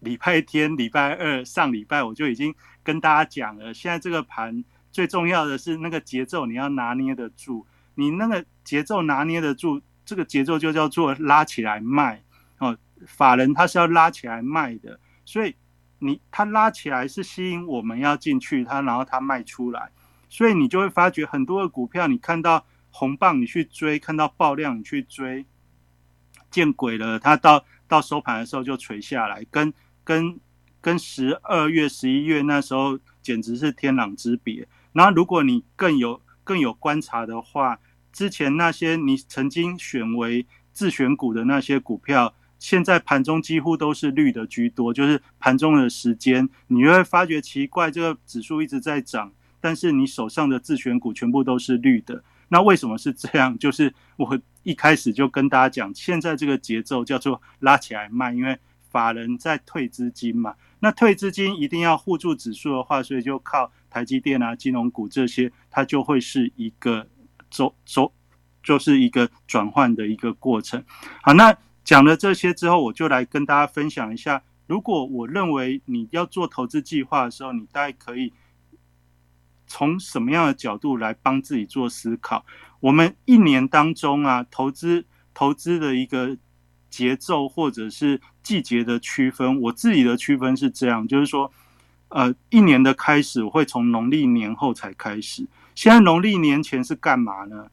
[0.00, 4.64] 礼拜天、礼拜二、上礼拜我就已经跟大家讲了，现在这个盘。
[4.92, 12.22] 最重要的是那个节奏你要拿捏得住，你那个节奏拿捏得住，这个节奏就叫做拉起来卖
[12.58, 12.78] 哦。
[13.04, 15.52] 法人他是要拉起来卖的，所以
[16.04, 19.90] 你它拉起来是吸引我们要进去，它然后它卖出来，
[20.28, 25.46] 所以你就会发觉很多的股票，你看到红棒你去追，看到爆量你去追，
[26.50, 29.72] 见鬼了，它到到收盘的时候就垂下来，跟
[30.04, 30.38] 跟
[30.80, 34.68] 跟十二月、十一月那时候简直是天壤之别。
[34.92, 37.80] 然后，如果你更有更有观察的话，
[38.12, 42.34] 之前那些你曾经选为自选股的那些股票，
[42.64, 44.90] 现在盘中几乎都是绿的居多。
[44.94, 52.24] 就是盘中的时间，你会发觉奇怪，这个指数一直在涨，但是你手上的自选股全部都是绿的。
[52.48, 53.58] 那为什么是这样？
[53.58, 58.58] 就是我一开始就跟大家讲，现在这个节奏叫做拉起来卖，因为
[58.90, 60.54] 法人在退资金嘛。
[60.80, 67.06] 那退资金一定要护住指数的话，所以就靠台积电啊、金融股这些，它就会是一个
[67.50, 68.10] 走走，
[68.62, 70.82] 就是一个转换的一个过程。
[71.22, 71.54] 好，那
[71.84, 78.32] 讲了这些之后，我就来跟大家分享一下，如果我认为你要做投资计划的时候，你大概可以
[79.66, 82.46] 从什么样的角度来帮自己做思考。
[82.80, 85.04] 我们一年当中啊，投资
[85.34, 86.36] 投资的一个
[86.88, 91.52] 节奏或者是季节的区分，我自己的区分是这样，就是说，
[92.08, 95.46] 呃，一年的开始我会从农历年后才开始。
[95.74, 97.68] 现在农历年前是干嘛呢？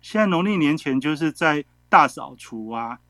[0.00, 3.00] 现在农历年前就是在大扫除啊！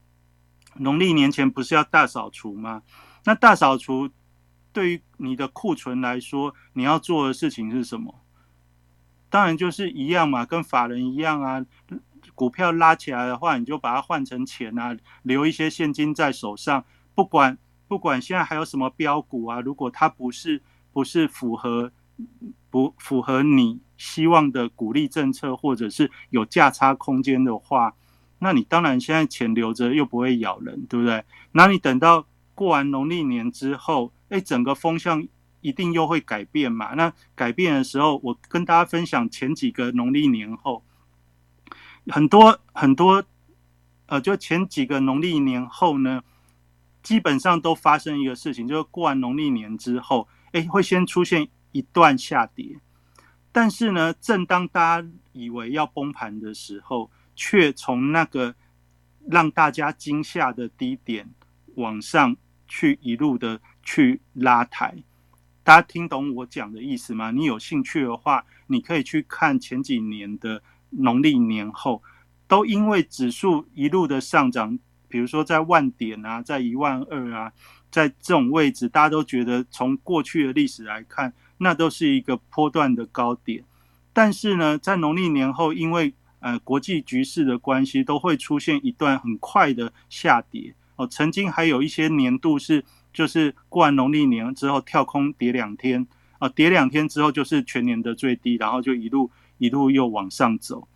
[0.78, 2.82] 农历年前不是要大扫除吗？
[3.24, 4.08] 那大扫除
[4.72, 8.22] 对于你的库存来说，你要做的事情是什么？
[9.28, 11.64] 当然就是一样嘛，跟法人一样啊。
[12.34, 16.84] 股票拉起来的话，你就把它换成钱啊，留一些现金在手上。
[17.14, 20.62] 不管不管现在还有什么标股啊，如果它不是
[20.92, 21.92] 不是符合
[22.70, 23.80] 不符合你。
[23.98, 27.96] 希望的鼓励政策，或者是有价差空间的话，
[28.40, 31.24] 那你当然现在钱留着又不会咬人，对不对？
[31.52, 35.26] 那你等到过完农历年之后，哎，整个风向
[35.60, 36.94] 一定又会改变嘛。
[36.94, 40.84] 那改变的时候，我跟大家分享前几个农历年后，
[42.06, 43.24] 很多很多，
[44.06, 46.22] 呃，就前几个农历年后呢，
[47.02, 52.78] 基本上都发生一个事情，就是过完农历年之后，哎，会先出现一段下跌。
[53.50, 58.52] 但是呢，正当大家以为要崩盘的时候，却从那个
[59.28, 61.24] 让大家惊吓的低点
[61.76, 62.36] 往上
[62.66, 64.92] 去一路的去拉抬。
[65.62, 67.30] 大家听懂我讲的意思吗？
[67.30, 70.60] 你有兴趣的话，你可以去看前几年的
[70.90, 72.02] 农历年后，
[72.48, 74.76] 都因为指数一路的上涨，
[75.06, 77.52] 比如说在万点啊，在一万二啊，
[77.92, 81.32] 在这种位置，大家都觉得从过去的历史来看。
[81.60, 83.64] 那都是一个波段的高点，
[84.12, 91.06] 但是呢，在农历年后，因为呃国际局势的关系，都会出现一段很快的下跌哦。
[91.06, 96.06] 曾经还有一些年度是，就是过完农历年之后跳空跌两天
[96.38, 100.86] 啊，跌两天之后就是全年的最低，然后就一路一路又往上走。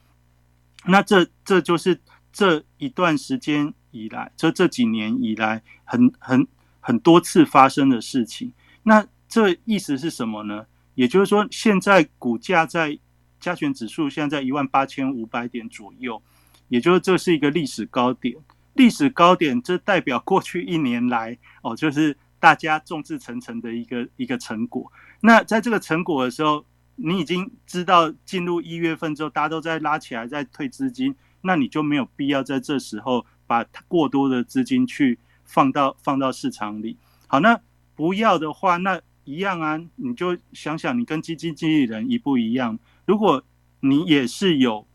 [0.86, 2.00] 那这这就是
[2.32, 6.46] 这一段时间以来，这这几年以来很很
[6.80, 8.52] 很多次发生的事情。
[8.82, 10.66] 那这意思是什么呢？
[10.94, 12.98] 也就是说，现在股价在
[13.42, 16.22] 加权指数现在在一万八千五百点左右，
[16.68, 18.36] 也就是这是一个历史高点。
[18.74, 24.90] 历史高点，这代表过去一年来哦，就是大家众志成城的一个一个成果。
[25.20, 26.64] 那在这个成果的时候，
[26.96, 36.96] 你已经知道进入一月份之后，大家都在拉起来，在退资金，那你就没有必要在这时候把过多的资金去放到放到市场里。
[37.26, 37.60] 好，那
[37.94, 42.78] 不要的话，那一样啊，你就想想，你跟基金经理人一不一样？
[43.04, 43.42] 如果
[43.80, 44.86] 你也是有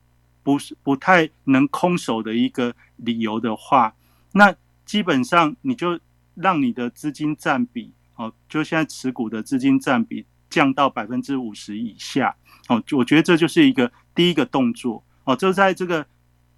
[0.43, 3.93] 不是不太能空手的一个理由的话，
[4.31, 4.55] 那
[4.85, 5.99] 基本上你就
[6.35, 12.35] 让你的资金占比哦，就现在持股的资金占比降到百分之五十以下
[12.69, 12.81] 哦。
[12.91, 16.05] 我觉得这就是一个第一个动作哦，就在这个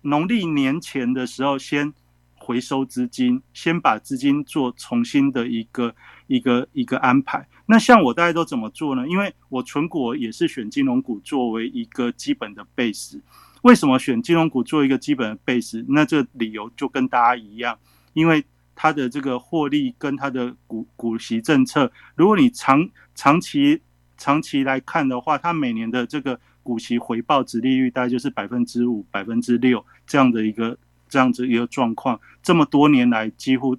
[0.02, 1.92] 农历年前的时候，先
[2.36, 5.96] 回收资金，先把资金做重新的一个。
[6.30, 9.08] 一个一个安排，那像我大家都怎么做呢？
[9.08, 13.20] 因为我存股也是选金融股作为一个基本的 base。
[13.64, 15.84] 为什么选金融股做一个基本的 base？
[15.90, 17.76] 那这理由就跟大家一样，
[18.14, 23.82] 因为它的这个获利跟它的股股息政策，如果你长长期
[24.16, 30.78] 长期来看的话，它每年的这个股息回报值利率大概就是百分之五、百分之六这样的一个
[31.10, 33.76] 这样子一个状况，这么多年来几乎。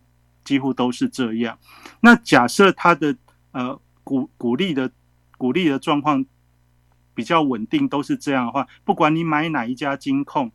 [0.51, 1.57] 几乎都是这样。
[2.01, 3.17] 那假设它的
[3.53, 4.91] 呃股股利的
[5.39, 6.27] 股利的状况
[7.15, 10.51] 比较稳定，都是这样的话，不管你买哪一家金控，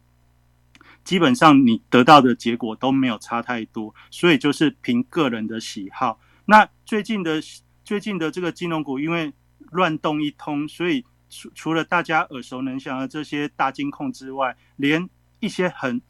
[1.05, 3.95] 基本上你得到的结果都没有差太多。
[4.11, 6.19] 所以就是凭个人的喜好。
[6.43, 7.41] 那最近的
[7.85, 9.31] 最近的这个金融股，因为
[9.71, 16.01] 乱动一通，所以除除了大家耳熟能详的这些大金控之外，连一些很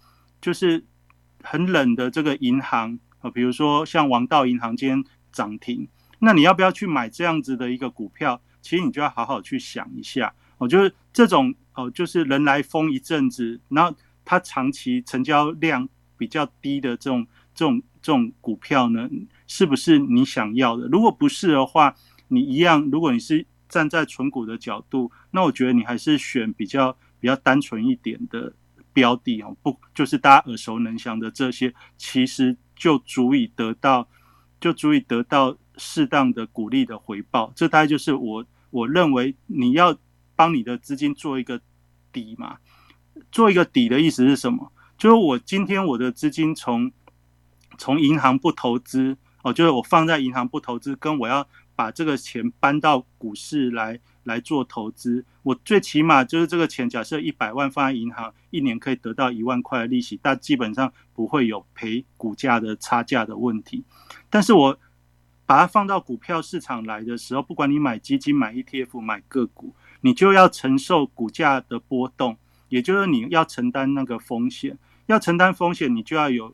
[0.42, 0.84] 就是
[1.44, 2.98] 很冷的这个银行。
[3.30, 5.88] 比如说像王道银行今天涨停，
[6.19, 8.41] 那你要不要去买这样子的一个股票？
[8.61, 10.34] 其实你就要好好去想一下。
[10.57, 19.07] 我觉得这种哦，就是人来疯一阵子，然后它长期成交量比较低的这种这种这种股票呢，
[19.45, 20.88] 是不是你想要的？
[20.88, 21.93] 如果不是的话，
[22.30, 22.89] 你一样。
[22.89, 28.51] 如果你是站在纯股的角度，那我觉得你还是选比较比较单纯一点的
[28.93, 32.57] 标的哦，不就是大家耳熟能详的这些，其实。
[32.76, 34.07] 就足以得到，
[34.59, 37.51] 就足以得到适当的鼓励的回报。
[37.55, 39.97] 这大概就是我我认为你要
[40.36, 41.61] 帮你的资金做一个
[42.11, 42.57] 底嘛。
[43.32, 44.71] 做一个底的意思是什么？
[44.97, 46.91] 就是我今天我的资金从
[47.78, 63.84] 从银行不投资哦，就是我放在银行不投资，跟我要把这个钱搬到股市来来做投资，我最起码就是这个钱，假设一百万放在银行，一年可以得到一万块的利息，但基本上不会有赔股价的差价的问题。
[64.30, 64.78] 但是我
[65.45, 74.78] 把它放到股票市场来的时候，不管你买基金、买 ETF、买个股，你就要承受股价的波动，也就是你要承担那个风险。
[75.05, 76.51] 要承担风险，你就要有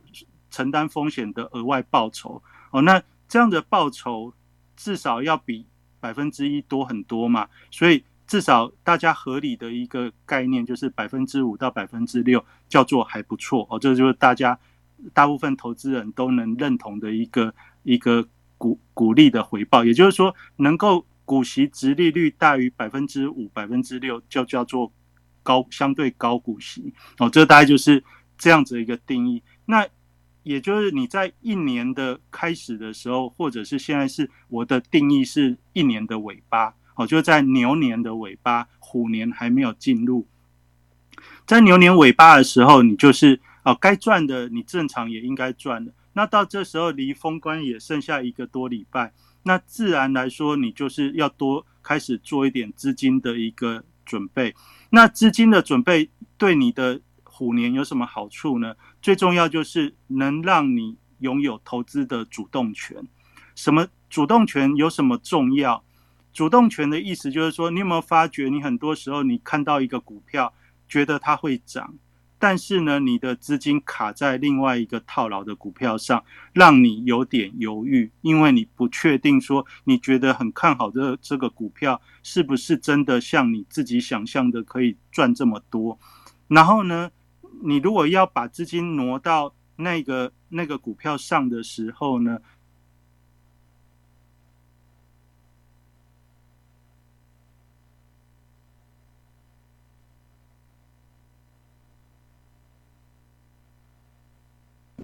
[0.50, 2.82] 承担风险的额外报酬哦。
[2.82, 4.34] 那这样的报酬
[4.76, 5.66] 至少要比
[6.02, 13.80] 百分之一多很多嘛，所以至少大家合理的一个概念就是百分之五到百分之六叫做还不错哦。
[13.80, 14.60] 这就是大家
[15.14, 18.28] 大部分投资人都能认同的一个一个
[18.58, 24.92] 股股利的回报，也就是说能够股息值利率大于百分之五、百分之六，就叫做
[25.42, 27.30] 高相对高股息哦。
[27.30, 28.04] 这大概就是。
[28.44, 29.88] 这样子一个定义，那
[30.44, 40.28] 也就是你在一年的开始的时候，或者是现在是我的定义是一年的尾巴，哦，就在牛年的尾巴，虎年还没有进入，
[41.46, 49.14] 在牛年尾巴的时候，你就是哦，该赚的你正常也应该赚的，那到这时候离封关也剩下一个多礼拜，
[49.44, 54.56] 那自然来说，你就是要多开始做一点资金的一个准备，
[54.90, 57.02] 那资金的准备对你的。
[57.42, 58.76] 虎年有什么好处呢？
[59.02, 63.04] 最重要就是能让你拥有投资的主动权。
[63.56, 65.84] 什么主动权有什么重要？
[66.32, 70.54] 主动权的意思就是说，你有没有发觉，你很多时候你看到一个股票，
[70.88, 71.96] 觉得它会涨，
[72.38, 76.24] 但是呢，你的资金卡在另外一个套牢的股票上，
[76.54, 85.98] 让你有点犹豫，因为你不确定说，你觉得很看好的这个股票是不是真的像你自己想象的可以赚这么多？
[86.48, 87.10] 然后呢？
[87.64, 92.42] 你如果要把资金挪到那个那个股票上的时候呢，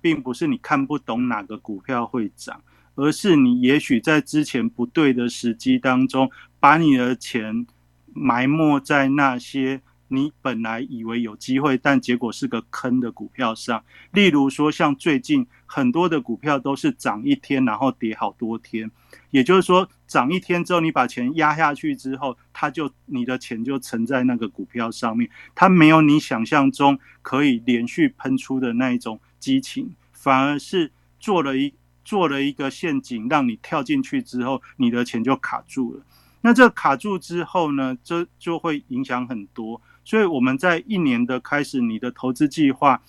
[0.01, 2.61] 并不是你看不懂哪个股票会涨，
[2.95, 7.67] 而是你也许在之前不对的时机当中，把你的钱
[8.13, 9.81] 埋没在那些。
[10.09, 18.89] 你本来以为有机会，但结果是个坑的股票上，例如说像最近很多的股票都是涨一天，然后跌好多天。
[19.31, 31.73] 也就是说，涨一天之后，你把钱压下去之后，它就你的钱就沉在那个股票上面，它没有你想象中可以连续喷出的那一种激情，反而是做了一
[32.05, 36.01] 做了一个陷阱，让你跳进去之后，你的钱就卡住了。
[36.41, 39.81] 那这卡住之后呢，这就会影响很多。
[40.07, 43.01] 所以我们在一年的开始，你的投资计划，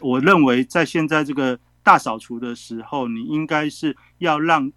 [0.00, 4.72] 我认为在现在这个大扫除的时候，你应该是要让，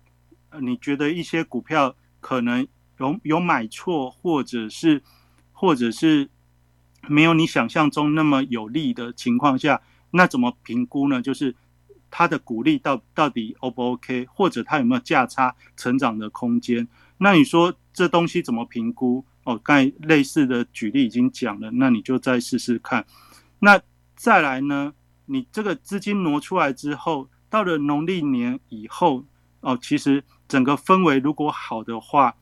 [0.61, 2.67] 你觉得一些股票可能
[2.99, 5.01] 有有买错，或者是
[5.51, 6.29] 或者是
[7.07, 11.23] 没有你想象中那么有利的情况下，那怎么评估呢？
[11.23, 11.55] 就是
[12.11, 16.87] 它的股利到到底 O 不 OK，或者它有没有价差成长的空间？
[17.17, 19.25] 那你说这东西怎么评估？
[19.43, 23.05] 哦，刚才类似的举例已经讲了，那你就再试试看。
[23.59, 23.81] 那
[24.15, 24.93] 再来呢？
[25.25, 29.25] 你这个资金挪出来之后，到了农历年以后，
[29.61, 32.35] 哦，其实整个氛围如果好的话，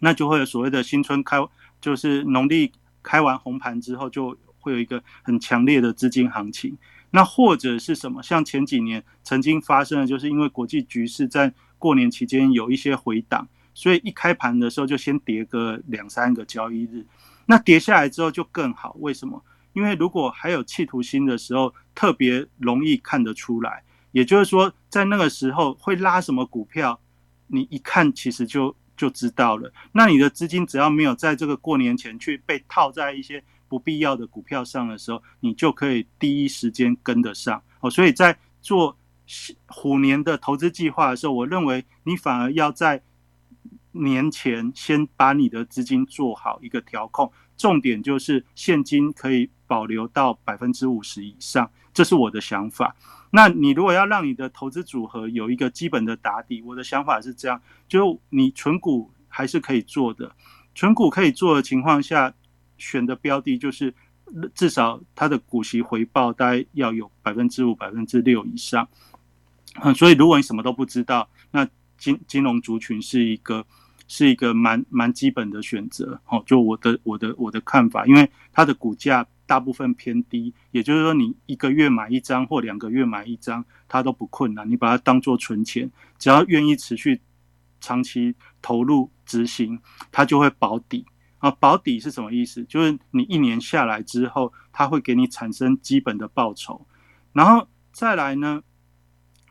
[0.00, 1.38] 那就会有所谓的新春开，
[1.80, 2.70] 就是农历
[3.02, 6.76] 开完红盘之后，就会有一个很强烈的资金行情。
[7.10, 8.22] 那或者是什么？
[8.22, 13.48] 像前几年曾经发生的，就是因为国际局势在过年期间有一些回档。
[13.76, 17.04] 所以一开盘的时候就先跌个两三个交易日，
[17.44, 18.96] 那跌下来之后就更好。
[19.00, 19.44] 为什么？
[19.74, 23.84] 因为如果还有企图心的时候，特别容易看得出来。
[24.12, 26.98] 也就是说，在那个时候会拉什么股票，
[27.48, 29.70] 你一看其实就就知道了。
[29.92, 37.62] 那你的资金只要没有在这个过年前去被套在一些不必要的股票上的时候，你就可以第一时间跟得上。
[37.80, 38.96] 哦，所以在做
[39.66, 43.02] 虎年的投资计划的时候，我认为你反而要在。
[44.02, 52.94] 年前先把你的资金做好一个调控，重点就是现金可以保留到百分之五十以上，这是我的想法。
[53.30, 60.34] 那你如果要让你的投资组合有一个基本的打底，我的想法是这样：就你存股还是可以做的，
[60.74, 62.32] 存股可以做的情况下，
[62.78, 63.92] 选的标的就是
[64.54, 68.88] 至少它的股息回报大概要有百分之五、百分之六以上。
[69.82, 71.68] 嗯，所以如果你什么都不知道，那
[71.98, 73.66] 金金融族群是一个。
[74.08, 84.68] 是一个蛮蛮基本的选择，哦，就我的我的我的看法，因为它的股价大部分偏低，也就是说你一个月买一张或两个月买一张，它都不困难。
[84.70, 87.20] 你把它当做存钱，只要愿意持续
[87.80, 89.78] 长期投入执行，
[90.12, 91.04] 它就会保底
[91.38, 91.50] 啊。
[91.50, 92.64] 保底是什么意思？
[92.64, 96.86] 就是你一年下来之后，它会给你产生基本的报酬。
[97.32, 98.62] 然后再来呢，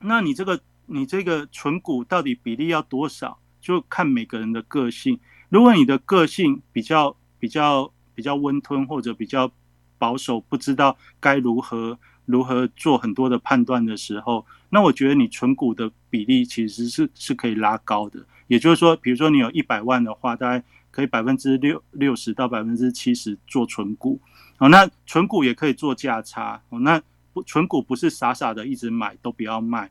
[0.02, 3.40] 那你这个你这个存股到底比例要多少？
[3.66, 5.20] 就看每个人的个性。
[5.50, 9.52] 如果你的个性比较比较比较温吞或者比较
[9.98, 18.24] 保守，不知道该如何如何做很多的判断的时候，那我觉得你存股的比例其实是是可以拉高的。
[18.46, 24.22] 也就是说，比如说你有一百万的话，大概可以百分之六六十到百分之七十做存股。
[24.60, 26.62] 哦，那存股也可以做价差。
[26.70, 27.02] 哦，那
[27.34, 29.90] 不存股不是傻傻的一直买都不要卖。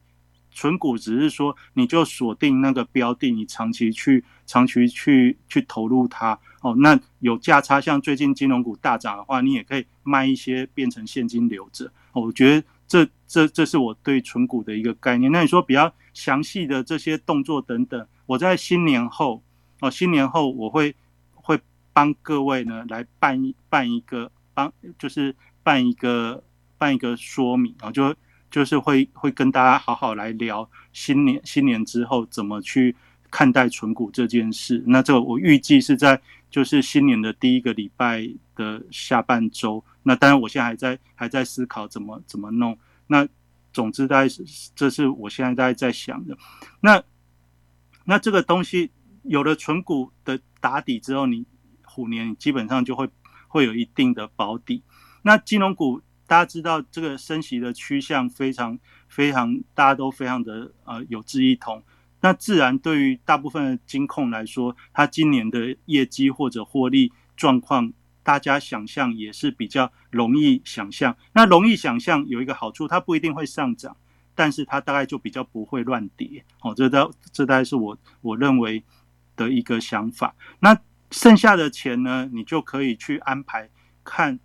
[0.55, 6.75] 存股只是说，你就锁定那个标的，你长期去、长期去去投入它哦。
[6.79, 11.93] 那有价差，像最近金融股大涨的话，你也可以卖一些，变成现金留着。
[12.13, 15.31] 我觉得这、这、这是我对存股的一个概念。
[15.33, 19.43] 那你说比较详细的这些动作等等，我在新年后
[19.81, 20.95] 哦，新年后我会
[21.35, 21.61] 会
[21.93, 25.35] 帮各位呢来办一办一个帮，就是
[25.65, 26.45] 办一个
[26.79, 28.15] 办一个说明啊，就。
[28.55, 32.95] 就是会会跟大家好好来聊新年新年之后怎么去
[33.29, 34.81] 看待存股这件事。
[34.87, 39.85] 那这个我预计是在就是新年的第一个礼拜的下半周。
[40.05, 42.79] 那当然我现在还在还在思考怎么怎么弄。
[43.09, 43.27] 那
[43.73, 44.45] 总之大概是
[44.77, 46.39] 这是我现在大概在想的。
[46.79, 47.03] 那
[48.05, 48.89] 那这个东西
[49.25, 51.45] 有了存股的打底之后，你
[51.83, 53.11] 虎年基本上就会
[53.49, 54.85] 会有一定的保底。
[55.23, 56.01] 那金融股。
[56.27, 61.83] 大家知道这个升息的趋向非常非常，大家都非常的呃有志一同。
[62.21, 71.15] 那自然对于大部分的金控来说，它今年的业绩或者获利状况，大家想象也是比较容易想象。
[71.35, 73.95] 那容易想象有一个好处，它不一定会上涨，
[74.35, 76.43] 但是它大概就比较不会乱跌。
[76.63, 78.83] 哦，这大这大概是我我认为
[79.37, 80.35] 的一个想法。
[80.61, 80.75] 那
[81.11, 83.69] 剩下的钱呢，你就可以去安排
[84.03, 84.41] 看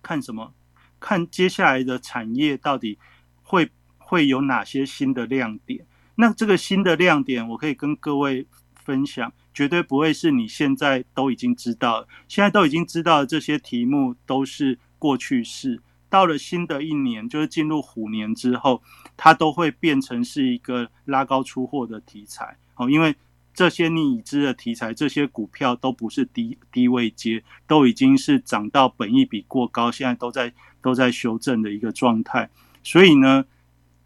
[0.00, 0.54] 看什么。
[1.00, 2.98] 看接下来的产业到底
[3.42, 5.86] 会会有哪些新的亮点？
[6.14, 15.82] 那这个新的亮点，我可以跟各位分享，绝对不会是你现在都已经知道，现在都已经知道的这些题目都是过去式。
[16.08, 18.82] 到了新的一年，就是进入虎年之后，
[19.16, 22.58] 它都会变成是一个拉高出货的题材。
[22.76, 23.16] 哦，因为。
[23.52, 32.48] 这些你已知的题材，这些股票都不是低低位接，都已经是涨到本益比过高，现在都在都在修正的一个状态。
[32.82, 33.44] 所以呢，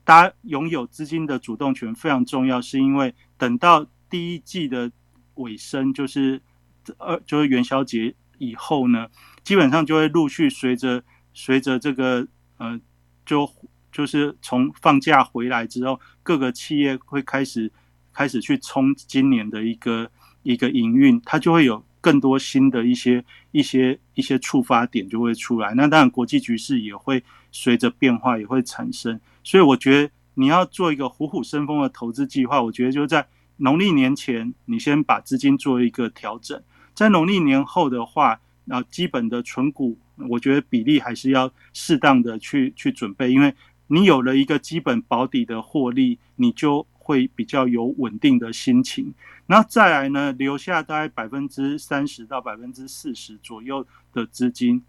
[0.02, 4.90] 大家拥有资金的主动权非常重要，是因为等到第一季的
[5.34, 6.40] 尾声，就是
[6.98, 9.08] 二就是元宵节以后呢，
[9.44, 12.26] 基本上就会陆续随着随着这个
[12.56, 12.80] 呃，
[13.26, 13.48] 就
[13.92, 17.70] 就是从放假回来之后，各个企业会开始。
[18.14, 20.08] 开始去冲今年的一个
[20.44, 25.74] 一个营运，它就会有更多新的一些一些一些触发点就会出来。
[25.74, 29.18] 那当然，国际局势也会随着变化也会产生。
[29.42, 36.62] 所以，我觉得你要做一个虎虎生风的投资计划，我觉得就在农历年前，你先把资金做一个调整。
[36.94, 39.98] 在农历年后的话，那基本的存股，
[40.28, 43.52] 我觉得比例还是要适当的去去准备，因为
[43.88, 46.86] 你有了一个基本保底的获利，你就。
[47.04, 49.12] 会比较有稳定的心情，
[49.46, 54.82] 那再来呢，留下大概百分之三十到百分之四十左右的资金，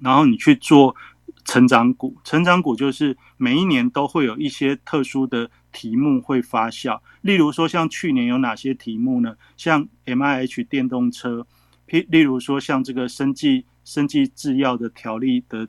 [0.00, 0.96] 然后你去做
[1.44, 2.16] 成长股。
[2.24, 9.36] 成长股就是每一年都会有一些特殊的题目会发酵，例如说像去年有哪些题目呢？
[9.56, 11.46] 像 M I H 电动车，
[11.86, 15.68] 譬例如说像这个生技生技制药的条例的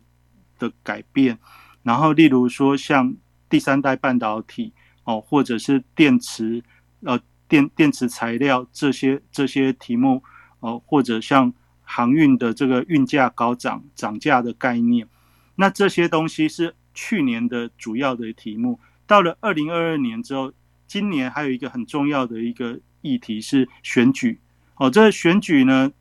[0.57, 1.38] 的改变，
[1.84, 3.16] 然后例如说像
[3.47, 4.74] 第三代半导体。
[5.12, 6.64] 哦，或者是电池，
[7.01, 10.24] 呃，电电池材料这些这些题目，
[10.62, 11.53] 哦，或者像
[11.84, 15.07] 航运的这个运价高涨涨价的概念，
[15.55, 18.80] 那这些东西是去年的主要的题目。
[19.05, 20.53] 到了二零二二年之后，
[20.88, 24.39] 今年还有一个很重要的一个议题是选举。
[24.76, 25.91] 哦，这个选举呢，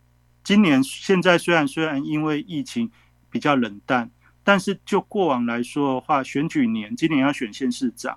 [0.44, 2.88] 今年现在虽然虽然因为疫情
[3.28, 4.08] 比较冷淡，
[4.44, 8.16] 但是就过往来说的话，选举年今年要选县市长。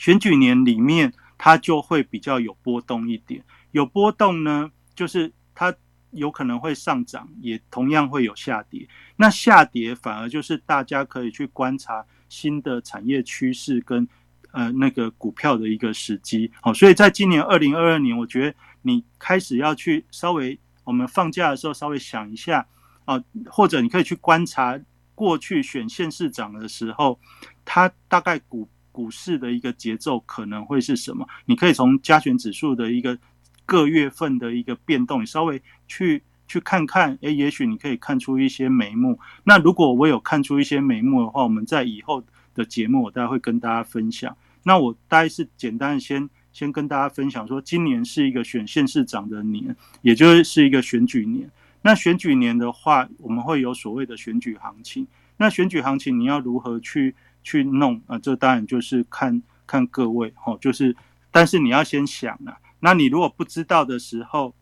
[0.00, 3.44] 选举年里面，它就会比较有波动一点。
[3.72, 5.74] 有波动呢，就是它
[6.12, 8.88] 有可能会上涨，也同样会有下跌。
[9.16, 14.08] 那下跌反而就是大家可以去观察新的产业趋势跟
[14.52, 16.50] 呃那个股票的一个时机。
[16.62, 22.66] 好，所以在今年二零二二年，我觉得你开始要去稍微我们放假的时候稍微想一下。
[23.04, 24.80] 啊，或者你可以去观察
[25.14, 27.18] 过去选县市长的时候，
[27.64, 28.68] 它大概股
[29.00, 31.26] 股市的一个节奏可能会是什么？
[31.46, 33.16] 你可以从加权指数的一个
[33.64, 39.18] 各月份的一个变动，你稍微去去看看，诶，也许你可以看出一些眉目。
[39.44, 42.22] 那如果我有看出一些眉目的话，我们在以后
[42.54, 44.36] 的节目，我大概会跟大家分享。
[44.64, 51.50] 那我大概是简单的先先跟大家分享说，今年是一个选县市长的年，也就是一个选举年。
[51.80, 55.06] 那选举年的话，我们会有所谓的选举行情。
[55.38, 58.18] 那选举行情你要如何去去弄啊？
[58.18, 60.96] 这当然就是看看各位哈，就是
[61.30, 62.58] 但是你要先想啊。
[62.80, 64.54] 那你如果不知道的时候，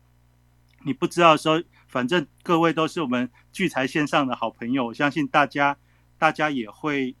[0.83, 5.77] 你不知道的时候，反正各位都是我们聚财线上的好朋友，我相信大家
[6.17, 7.15] 大家也会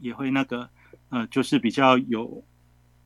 [0.00, 0.70] 也会那个。
[1.08, 2.44] 呃，就是比较有，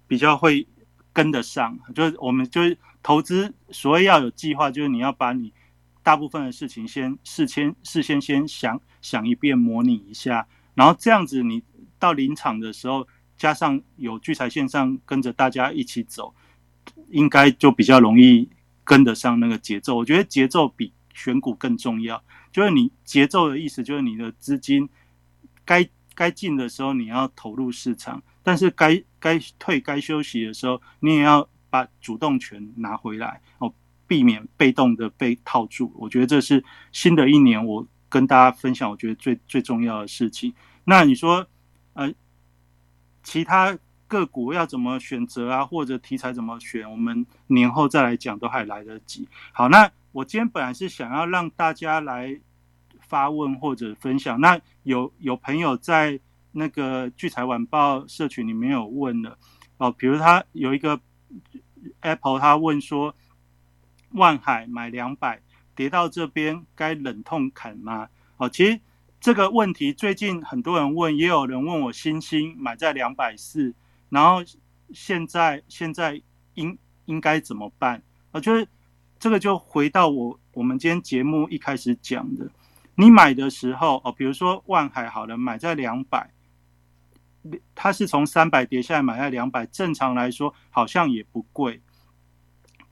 [0.08, 0.66] 比较会
[1.12, 5.52] 跟得上，就是我们就是投资，所谓要有计划，就是你要把你
[6.02, 10.48] 大部分的事情先事先事先先想想一遍，模拟一下，
[10.80, 11.62] 然后这样子你
[11.98, 13.06] 到临场的时候，
[13.36, 16.34] 加上有聚财线上跟着大家一起走，
[17.10, 18.48] 应该就比较容易
[18.82, 19.94] 跟得上那个节奏。
[19.94, 24.88] 我觉得节奏比选股更重要，就是你节奏的意思，就是你的资金
[25.66, 25.86] 该。
[26.12, 33.72] 该进的时候你要投入市场，但是该该退该休息的时候，你也要把主动权拿回来哦，
[34.06, 35.90] 避免被动的被套住。
[35.96, 36.62] 我觉得这是
[36.92, 40.52] 新的一年我跟大家分享，我觉得最最重要的事情。
[40.84, 41.46] 那你说，
[41.94, 42.12] 呃，
[43.22, 49.26] 其他个股要怎么选择啊，或者题材怎么选，我们年后再来讲都还来得及。
[49.52, 52.38] 好，那我今天本来是想要让大家来。
[53.02, 56.20] 发问或者分享，那有有朋友在
[56.52, 59.36] 那个聚财晚报社群里面有问了
[59.78, 61.00] 哦，比如他有一个
[62.02, 63.12] Apple，他问说，
[64.10, 65.42] 万海买两百
[65.80, 68.06] 跌到这边该忍痛砍吗？
[68.36, 68.78] 哦，其实
[69.18, 73.72] 这个问题最近很多人问，也有人问我星星买在两百四，
[74.10, 74.44] 然后
[74.92, 76.20] 现在现在
[76.52, 76.76] 应
[77.06, 78.02] 应该怎么办？
[78.32, 78.68] 我觉得
[79.18, 82.46] 这个就回到我我们今天节目一开始讲的。
[82.94, 86.30] 你买的时候哦，比如说万海好了，买在两百，
[87.74, 91.80] 它是从三百跌下来买在两百，正常来说好像也不贵。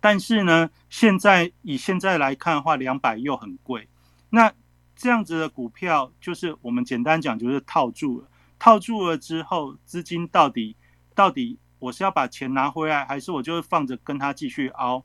[0.00, 3.88] 但是呢，现在以现在来看的话，两百又很贵。
[4.30, 4.52] 那
[4.94, 8.28] 这样子的股票，就是我们简单讲，就是套住了。
[8.58, 10.76] 套住了之后，资金到底
[11.14, 15.04] 到底我是要把钱拿回来，还是我就是放着跟它继续熬？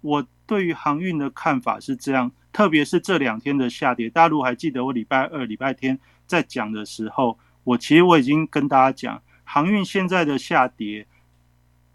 [0.00, 2.32] 我对于航运的看法是这样。
[2.52, 11.06] 特别是这两天的下跌，大家如果还记得我礼拜二、礼拜天在讲的时候，我其实我已经跟大家讲，航运现在的下跌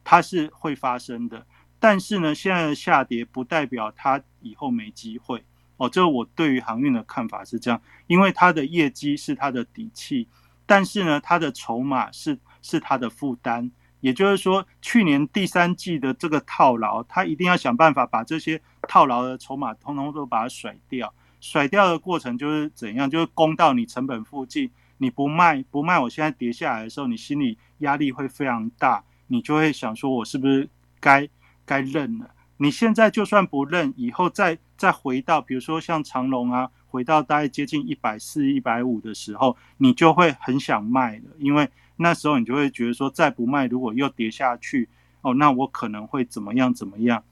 [0.05, 1.45] 它是会发生的，
[1.79, 5.43] 但是呢，现在的下跌不代表它以后没机会
[5.77, 5.89] 哦。
[5.89, 10.27] 这我对于航运的看法是这样，因为它的业绩是它的底气，
[10.65, 13.71] 但是呢，它的筹码是是它的负担。
[14.01, 21.11] 也就是说，去年第三季的这个套牢，它一定要想办法把这些套牢的筹码通通都把它甩掉。
[21.41, 23.09] 甩掉的过程就是怎样？
[23.09, 24.69] 就是攻到你成本附近，
[24.99, 30.69] 你不卖不卖，我现在跌下来的时候，你心里压力会非常大，你就会想说，我是不是
[30.99, 31.27] 该
[31.65, 32.29] 该认了？
[32.57, 41.69] 你现在就算不认，以后再再回到，比如说像长隆啊，回到大概接近一百四、一百五的时候，你就会很想卖了，因为。
[41.97, 44.89] 那时候你就会觉得说，再不卖，如果又跌下去，
[45.21, 47.23] 哦，那我可能会怎么样怎么样？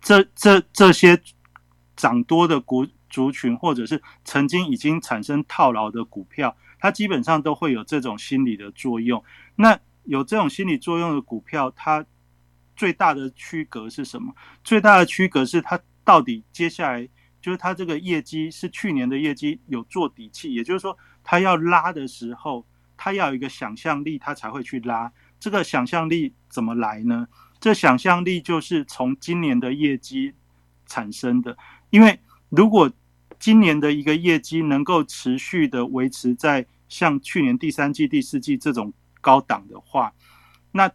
[0.00, 1.20] 这这这些
[1.94, 9.22] 涨多的股族群，或者是曾经已经产生套牢的股票，它基本上都会有这种心理的作用。
[9.54, 12.06] 那有这种心理作用的股票，它
[12.76, 14.32] 最大的区隔是什么？
[14.62, 17.08] 最大的区隔是它到底接下来
[17.40, 22.64] 就是它这个业绩是去年的业绩有做底气，也就是说，它要拉的时候。
[22.98, 25.12] 它要有一个想象力，它才会去拉。
[25.38, 27.28] 这个想象力怎么来呢？
[27.60, 30.32] 这想象力就是从今年的业绩
[30.86, 31.54] 产生的。
[31.90, 32.18] 因为
[32.48, 32.90] 如果
[33.38, 40.10] 今年的一个业绩能够持续的维持在像去年第三季、第四季这种高档的话，
[40.72, 40.90] 那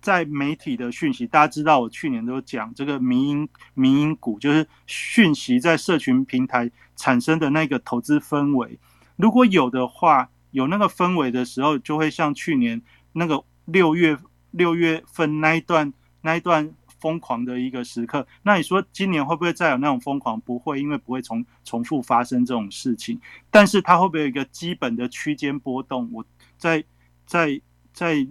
[0.00, 8.78] 在媒体的讯息，大家知道，我去年都讲这个民营民营股，就是讯息在社群平台产生的那个投资氛围，
[9.16, 10.30] 如果有的话。
[10.52, 12.82] 有那个氛围的时候，就会像去年
[13.12, 14.18] 那个六月
[14.50, 15.92] 六月份那一段
[16.22, 18.26] 那一段疯狂的一个时刻。
[18.42, 20.40] 那你说今年会不会再有那种疯狂？
[20.40, 23.20] 不会，因为不会重重复发生这种事情。
[23.48, 26.10] 但是它会不会有一个基本的区间波动？
[26.12, 26.24] 我
[26.58, 26.82] 在
[27.24, 27.60] 在
[27.92, 28.26] 在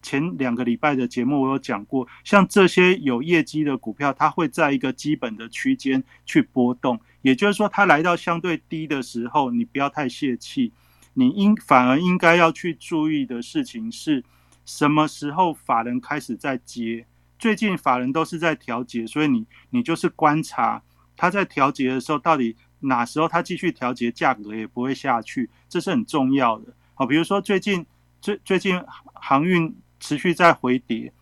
[0.00, 10.72] 前两个礼拜的节目我有讲过，像这些有业绩的股票，它会在一个基本的区间去波动，也就是说，它来到相对低的时候，你不要太泄气，
[11.14, 14.24] 你应反而应该要去注意的事情是，
[14.64, 17.04] 什么时候法人开始在接？
[17.38, 20.82] 最近法人都是在调节，所以你你就是观察
[21.16, 26.72] 他在调节的时候，到底哪时候他继续调节，价格也不会下去，这是很重要的。
[26.94, 27.84] 好，比如说最近
[28.20, 28.80] 最最近
[29.14, 31.12] 航运持续在回跌，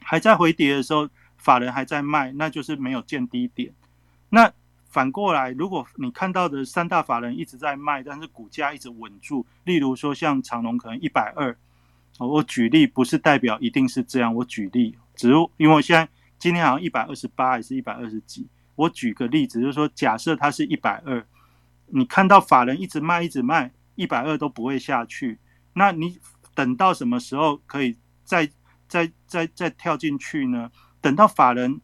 [0.00, 3.72] 还在回跌的时候，法人还在卖，那就是没有见低点。
[4.28, 4.52] 那
[4.88, 11.56] 反过来，如果你看到的三大法人一直在卖，但是股价一直稳住，例如说像长隆可能一百二，
[12.18, 14.96] 我举例不是代表一定是这样，我举例。
[15.14, 16.08] 只是因为我现在
[16.38, 21.24] 今天好像一百二十八还是一百二十几，我举个例子，就是说假设它是一百二，
[21.86, 25.38] 你看到法人一直卖一直卖，一百二都不会下去，
[25.74, 26.18] 那你
[26.54, 28.50] 等到什么时候可以再
[28.88, 30.70] 再再再跳进去呢？
[31.00, 31.80] 等到法人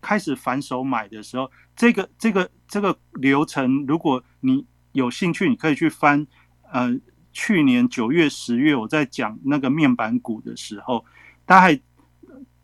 [0.00, 6.26] 开始反手买的时候，这个这个这个流程，如果你有兴趣，你可以去翻，
[6.70, 6.96] 呃，
[7.32, 11.04] 去年九月十月我在讲那个面板股的时候，
[11.44, 11.80] 大概。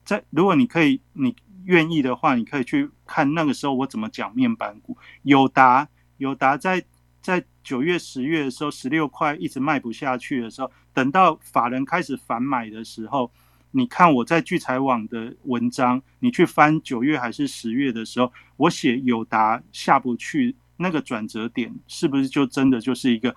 [0.03, 1.37] 在如果你可以，你
[1.67, 4.97] 愿意的话，你可以去看那个时候我怎么讲面板股。
[5.23, 5.87] 友达，
[6.17, 6.83] 友达在
[7.23, 13.31] 在九月、十月的时候，十六块一直卖不下去的时候，等到法人开始反买的时候，
[13.71, 23.35] 你看我在聚财网的文章，你去翻九月还是十月的时候，我写友达下不去那个转折点，是不是就真的就是一个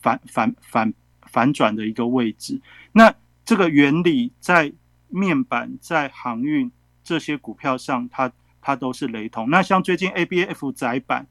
[0.00, 0.92] 反反反
[1.22, 2.60] 反转的一个位置？
[2.92, 3.14] 那
[3.44, 4.72] 这个原理在。
[5.10, 6.70] 面板在航运
[7.02, 9.48] 这些股票上，它它都是雷同。
[9.48, 11.26] 那像最近 A B F 窄板、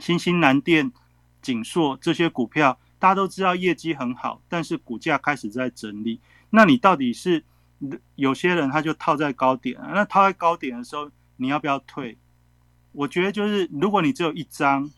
[0.00, 0.90] 新兴南电、
[1.42, 6.20] 景硕这些股票，大家都知道业绩很好，但是股价开始在整理。
[6.50, 7.44] 那你到底是
[8.16, 12.16] 有些人他就套在高点，那套在高点的时候，你要不要退？
[12.92, 14.90] 我觉得就是，如果你只有一张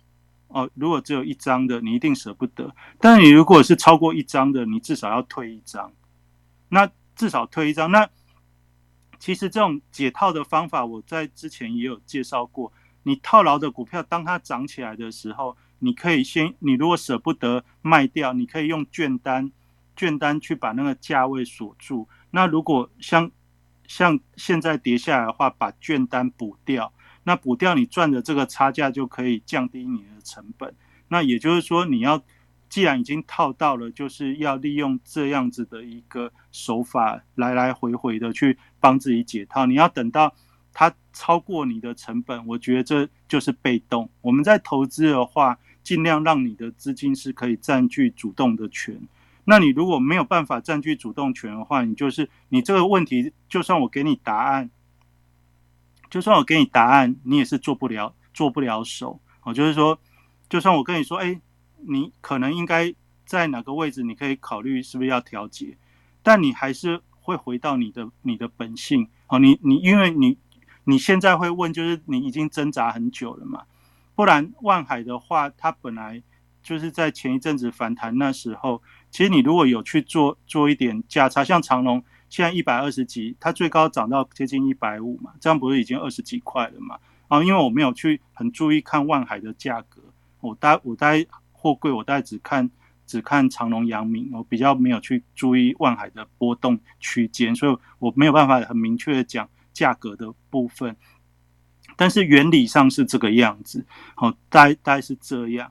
[0.49, 2.75] 哦，如果只有一张的，你一定舍不得。
[2.99, 5.93] 但是你如果是超过一张的，你至少要退一张。
[6.69, 7.91] 那至少退一张。
[7.91, 8.09] 那
[9.19, 12.73] 其实这种解套的方法，我在之前也有介绍过。
[13.03, 19.51] 你套牢的股票，当它涨起来的时候，你可以先，你如果舍不得卖掉，你可以用券单，
[19.97, 22.09] 券单去把那个价位锁住。
[22.31, 23.31] 那如果像
[23.87, 26.93] 像现在跌下来的话，把券单补掉，
[27.25, 30.75] 那补掉你赚的这个差价就可以降低你的成本。
[31.09, 32.23] 那也就是说，你要。
[32.71, 39.67] 既然已经套到了，就是要利用这样子的一个手法，来来回回的去帮自己解套。
[39.67, 40.33] 你要等到
[40.73, 44.09] 它超过你的成本，我觉得这就是被动。
[44.21, 49.01] 我们在投资的话，尽量让你的资金是可以占据主动的权。
[49.45, 54.71] 那你如果没有办法占据主动权的话，你就是你这个问题，就算我给你答案，
[56.09, 59.21] 就算我给你答案，你也是做不了，做不了手。
[59.43, 59.99] 我就是说，
[60.49, 61.41] 就算我跟你说，哎。
[61.83, 64.03] 你可能应该在哪个位置？
[64.03, 65.79] 你可以考虑是不是要调节，
[66.23, 69.39] 但你还是会回到你的你的本性哦。
[69.39, 70.37] 你你因为你
[70.85, 73.63] 你现在会问，就是你已经挣扎很久了嘛？
[74.21, 76.23] 不然万海的话，它本来
[76.63, 86.99] 就是在前一阵子反弹那时候，其实你如果有去做做一点价差，像长隆现在一百二十几，它最高涨到接近一百五嘛，这样不是已经二十几块了嘛？
[87.29, 90.03] 啊，因为我没有去很注意看万海的价格，
[90.43, 91.27] 我待我待。
[91.53, 92.71] 货柜我大概只看
[93.07, 100.95] 只看长隆、阳明，我比较没有去注意万海的波动区间，所以我没有办法很明确的讲价格的部分。
[102.01, 103.85] 但是原理上是这个样子，
[104.15, 105.71] 好，大概大概是这样。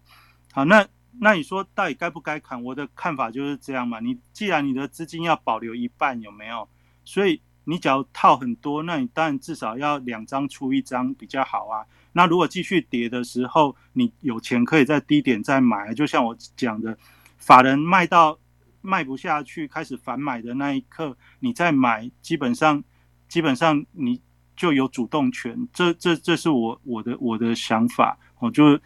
[0.51, 0.87] 好，那
[1.19, 2.63] 那你说到底该不该砍？
[2.63, 3.99] 我的看法就是这样嘛。
[3.99, 6.69] 你既然你的资金要保留一半，有没有？
[7.03, 11.83] 所以你只要套很多，那你当然至少要两张出一张比较好啊。
[12.11, 16.95] 那如果继续跌的时候，你有钱可以在低点再买，就像我讲的，
[17.39, 18.37] 法人卖到
[18.81, 22.83] 卖不下去，开始反买的那一刻，你再买，基本上
[23.27, 24.21] 基本上你
[24.59, 25.69] 就有主动权。
[25.71, 28.77] 这这这是我我的我的想法，我就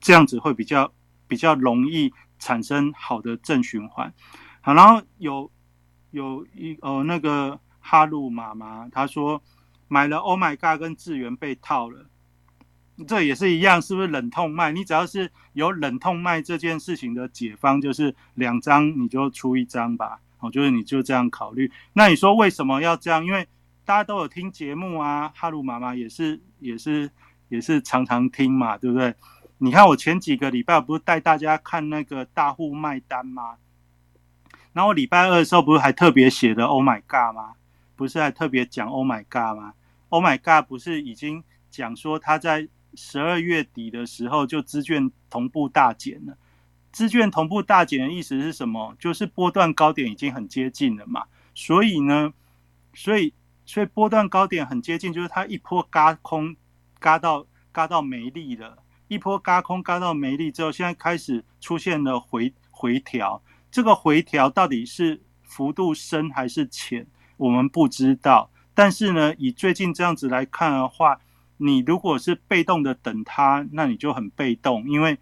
[0.00, 0.92] 这样子会比较
[1.28, 4.12] 比较容易产生好的正循环。
[4.60, 5.48] 好，然后有
[6.10, 9.40] 有一呃那个哈鲁妈妈她说
[9.86, 12.06] 买了 Oh my God 跟智源被套了。
[13.06, 14.72] 这也是一样，是不是冷痛卖？
[14.72, 20.18] 你只要是有冷痛卖这件事情的解方，就是两张你就出一张吧。
[20.40, 21.70] 哦，就是你就这样考虑。
[21.92, 23.24] 那你说为什么要这样？
[23.24, 23.46] 因为
[23.84, 27.10] 大家都有听节目啊，哈鲁妈妈也是也是
[27.48, 29.14] 也是常常听嘛，对不对？
[29.58, 33.56] 你看我前几个礼拜不是带大家看那个大户卖单吗？
[34.72, 37.54] 然后礼拜二的时候不是还特别写的 “Oh my God” 吗？
[37.94, 39.74] 不是还特别讲 “Oh my God” 吗
[40.08, 46.36] ？“Oh my God” 不是已经讲说他在十二月底的时候就资券同步大减了？
[46.90, 48.96] 资券同步大减的意思是什么？
[48.98, 51.24] 就是波段高点已经很接近了嘛。
[51.54, 52.32] 所以呢，
[52.94, 53.32] 所以
[53.72, 56.54] 所以波段高点很接近，就是它一波嘎空，
[56.98, 58.76] 嘎到嘎到没力了，
[59.08, 63.42] 一波嘎空嘎到没力之后，现在开始出现了回回调。
[63.70, 67.06] 这个回调到底是幅度深还是浅，
[67.38, 68.50] 我们不知道。
[68.74, 71.18] 但是呢，以最近这样子来看的话，
[71.56, 75.18] 你如果是被动的等它，那你就很被动，因为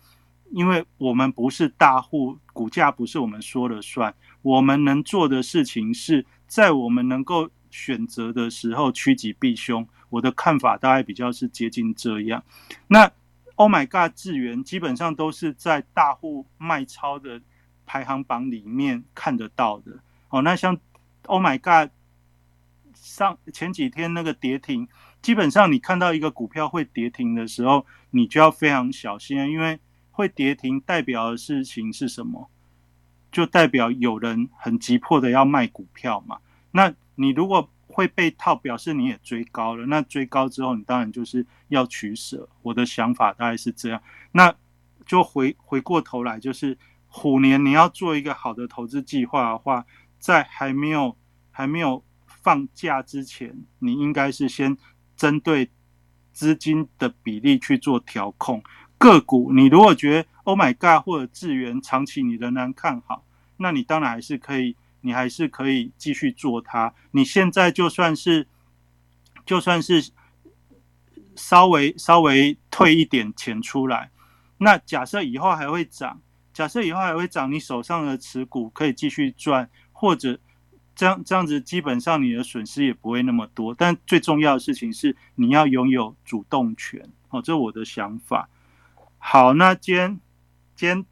[0.51, 4.13] 因为我们不是大户，股价不是我们说了算。
[4.43, 9.87] 我们能做的事情是在我们能够选择的时候趋吉避凶。
[10.09, 12.43] 我的看法大概比较是接近这样。
[12.89, 13.11] 那
[13.55, 17.41] Oh my God，智源基本上都是在大户卖超的
[17.87, 20.01] 排行榜里面看得到的。
[20.31, 20.79] 哦，那像
[21.27, 21.91] Oh my God
[22.95, 24.89] 上前几天那个跌停，
[25.21, 29.79] 基本上你看到一个股票会跌停的时候，你就要非常小心，因为
[30.11, 32.51] 会跌停代表的事情是什么？
[33.31, 36.39] 就代表有人很急迫的要卖股票嘛？
[36.73, 39.85] 那你如果会被套，表示你也追高了。
[39.87, 42.49] 那追高之后，你当然就是要取舍。
[42.63, 44.01] 我的想法大概是这样。
[44.33, 44.55] 那
[45.05, 49.85] 就回回过头来，就是虎年你要做一个好的投资计划的话，
[50.19, 51.17] 在还没有
[51.51, 54.77] 还没有放假之前，你应该是先
[55.17, 55.69] 针对
[56.33, 58.63] 资金的比例去做调控。
[58.97, 63.25] 个股，你如果觉得 Oh my God 或者智源长期你仍然看好，
[63.57, 66.95] 那你当然还是可以，你还是可以继续做它。
[67.13, 68.47] 你现在就算是
[69.45, 70.11] 就算是
[71.37, 74.11] 稍微稍微退一点钱出来，
[74.59, 76.21] 那假设以后还会涨，
[76.53, 80.39] 假设以后还会涨，你手上的持股可以继续赚，或者
[80.95, 83.75] 这样这样子，基本上你的损失也不会那么多。
[83.75, 88.51] 但最重要的事情是你要拥有主动权，哦，这是我的想法。
[89.17, 90.21] 好，那今天
[90.77, 91.07] 今天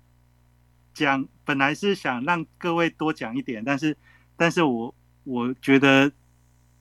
[1.07, 3.97] 讲本来是想让各位多讲一点，但是
[4.37, 4.95] 但是我
[5.25, 6.11] 我觉得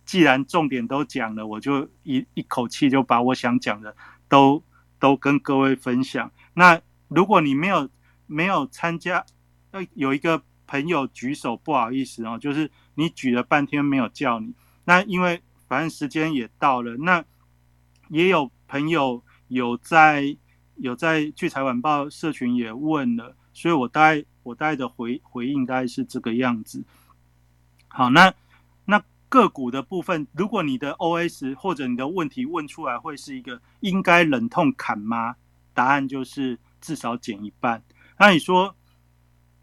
[0.06, 3.96] 既然重点都讲了，我就一一口气就把我想讲的
[4.28, 4.64] 都
[5.00, 6.32] 都跟各位分享。
[6.54, 7.90] 那如果你没有
[8.26, 9.24] 没有参加，
[9.72, 14.54] 呃，有一个朋友举手，不好意思哦，就是你举了半天没有叫你。
[14.86, 17.24] 那因为反正时间也到了，那
[18.10, 20.38] 也有朋友有在。
[20.80, 26.84] 有在聚财晚报社群也问了，所以我大概我大概的回回应大概是这个样子。
[27.88, 28.32] 好，那
[28.86, 35.38] 那个股的部分，如果你的 OS 或者你的问题问出来会是一个应该忍痛砍吗？
[35.74, 37.82] 答案就是至少减一半。
[38.20, 38.76] 那你说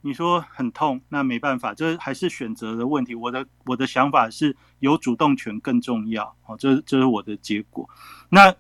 [0.01, 3.15] 你说很痛，那没办法，这还是选择的问题。
[3.15, 6.35] 我的我的想法是有主动权更重要。
[6.47, 7.89] 哦，这这是我的结果。
[8.29, 8.53] 那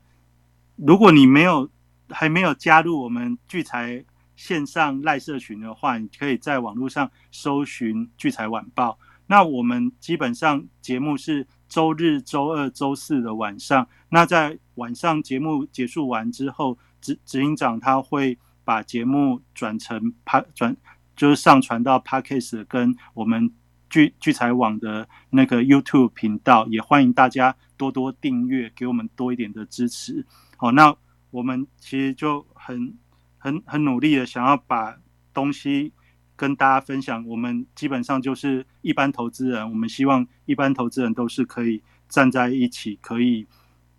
[0.76, 1.68] 如果你没有。
[2.10, 4.04] 还没有加入我们聚财
[4.36, 8.98] 线上赖社群的话，你可以在网络上搜寻聚财晚报。
[9.26, 13.88] 那我们基本上节目是周日、周二、周四的晚上。
[14.08, 20.76] 那在晚上节目结束完之后，执执行长他会把节目转成趴转，
[21.16, 23.52] 就是上传到 Podcast 跟我们
[23.88, 26.66] 聚聚财网的那个 YouTube 频道。
[26.66, 30.26] 也欢迎大家多多订阅，给我们多一点的支持。
[30.56, 30.96] 好，那。
[31.30, 32.96] 我们其实就很
[33.44, 34.96] 很很努力的想要把
[35.34, 35.92] 东西
[36.34, 37.26] 跟大家分享。
[37.26, 43.46] 我们基本上就是一般投资人，我们希望一般投资人都是可以站在一起，可以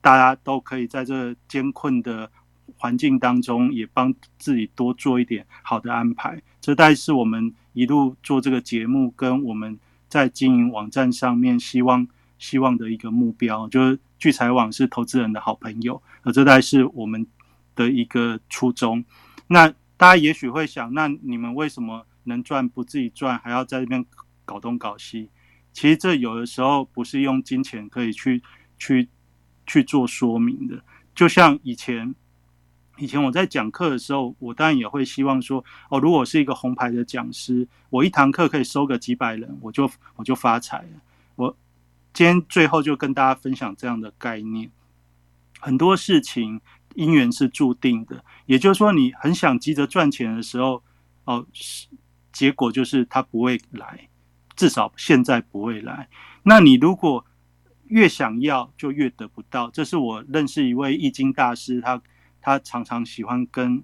[0.02, 2.32] 大家都可以在这艰困的
[2.78, 6.42] 环境当中，也帮自己多做一点好的安排。
[6.60, 9.78] 这代是我们一路做这个节目，跟我们
[10.10, 12.08] 在经营网站上面希望
[12.40, 14.00] 希望的一个目标，就是。
[14.18, 17.28] 聚财网是投资人的好朋友，而这代是我们
[17.76, 19.04] 的一个初衷。
[19.48, 24.06] 那大家也许会想，那你们为什么能赚不自己赚，还要在这边
[24.44, 25.30] 搞东搞西？
[25.72, 28.42] 其实这有的时候不是用金钱可以去
[28.78, 29.10] 去
[29.66, 30.84] 去做说明的。
[31.14, 32.14] 就像以前
[32.98, 41.02] 以前我在讲课的时候，我当然也会希望说，哦，如果是一个红牌的讲师，我一堂课可以收个几百人，我就我就发财了。
[41.36, 41.58] 我。
[42.14, 44.72] 今天最后就跟大家分享这样的概念，
[45.60, 46.62] 很多事情
[46.96, 50.82] 因缘是注定的，也就是说，你很想急着赚钱的时候，
[51.26, 51.46] 哦，
[52.32, 54.10] 结果就是他不会来，
[54.56, 56.10] 至少现在不会来。
[56.44, 57.26] 那你如果
[57.88, 59.70] 越想要，就越得不到。
[59.70, 62.02] 这是我认识一位易经大师，他
[62.42, 63.84] 他常常喜欢跟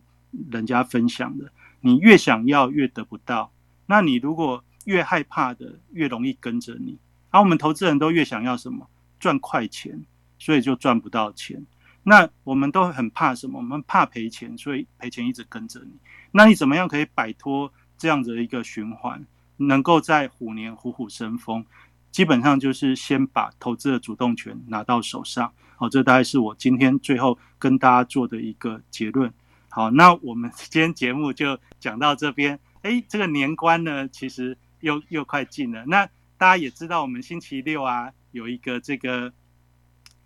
[0.50, 1.52] 人家分享的。
[1.82, 3.52] 你越想要，越得不到。
[3.86, 6.98] 那你如果越害怕的越容易跟着你。
[7.30, 8.90] 而我们投资人都越想要什么？
[9.20, 10.04] 赚快钱，
[10.40, 11.66] 所以就赚不到钱。
[12.04, 13.60] 那我们都很怕什么？
[13.60, 15.92] 我们怕赔钱，所以赔钱一直跟着你。
[16.32, 19.26] 那你怎么样可以摆脱这样子的一个循环，
[19.58, 21.66] 能够在虎年虎虎生风？
[22.12, 25.54] 基本上就是先把投资的主动权拿到手上。
[25.78, 29.34] 好，这大概是我今天最后跟大家做的一个结论。
[29.70, 32.60] 好，那我们今天节目就讲到这边。
[32.82, 35.86] 哎，这个年关呢，其实又又快进了。
[35.86, 36.06] 那
[36.38, 39.32] 大家也知道，我们星期六啊有一个这个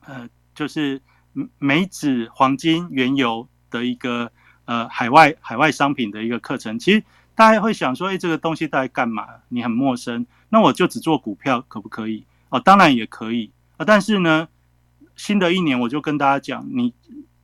[0.06, 1.02] 呃，就是
[1.58, 4.32] 美指、黄金、原油的一个
[4.66, 6.80] 呃海外海外商品的一个课程。
[6.80, 7.04] 其实
[7.36, 9.28] 大家会想说，哎，这个东西在干嘛？
[9.50, 10.26] 你很陌生。
[10.50, 12.24] 那我就只做股票，可不可以？
[12.50, 13.84] 哦，当然也可以啊。
[13.86, 14.48] 但是呢，
[15.16, 16.94] 新的一年我就跟大家讲，你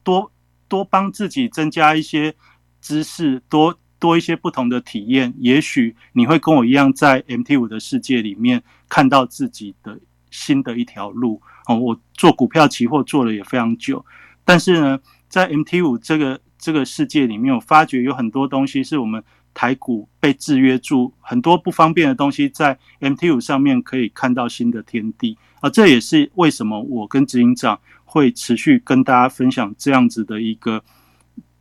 [0.03, 0.31] 多
[0.69, 2.33] 多帮自己增加一些
[2.79, 11.41] 知识，多多一些不同的体验，也许你会跟我一样，在 MT 五的世界里面看到自己的新的一条路。
[11.79, 14.03] 我做股票期货做了也非常久，
[14.43, 14.99] 但是呢，
[15.29, 19.23] 在 MT 五这个这个世界里面，我发觉有很多东西是我们。
[19.53, 25.69] 台股被制约住，很多不方便的东西在 MT 五上面可以看到新的天地啊！
[25.69, 30.81] 这也是为什么我跟执行长会持续跟大家分享这样子的一个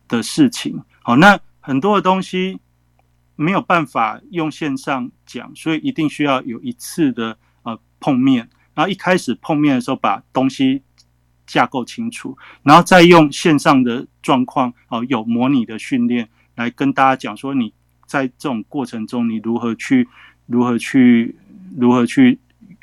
[0.07, 0.81] 的事情。
[1.01, 2.61] 好，那很多的东西
[3.35, 8.49] 没有办法用线上讲，所以一定需要有一次的呃碰面，
[8.81, 10.81] 然后一开始碰面的时候把东西
[11.45, 17.73] 架构清楚，然后再用线上的状况哦，有模拟的训练来跟大家讲说你。
[18.07, 20.05] 在这种过程中，你如何去、
[20.45, 21.33] 如何去、
[21.77, 22.37] 如何去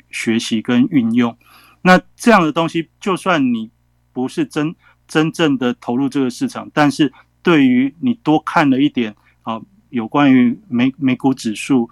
[0.09, 1.37] 学习跟运用？
[1.83, 3.69] 那这样的东西，就算你
[4.11, 4.75] 不是真
[5.07, 11.87] 真正的投入这个市场，但是对于你多看了一点啊，有关于美美股指数，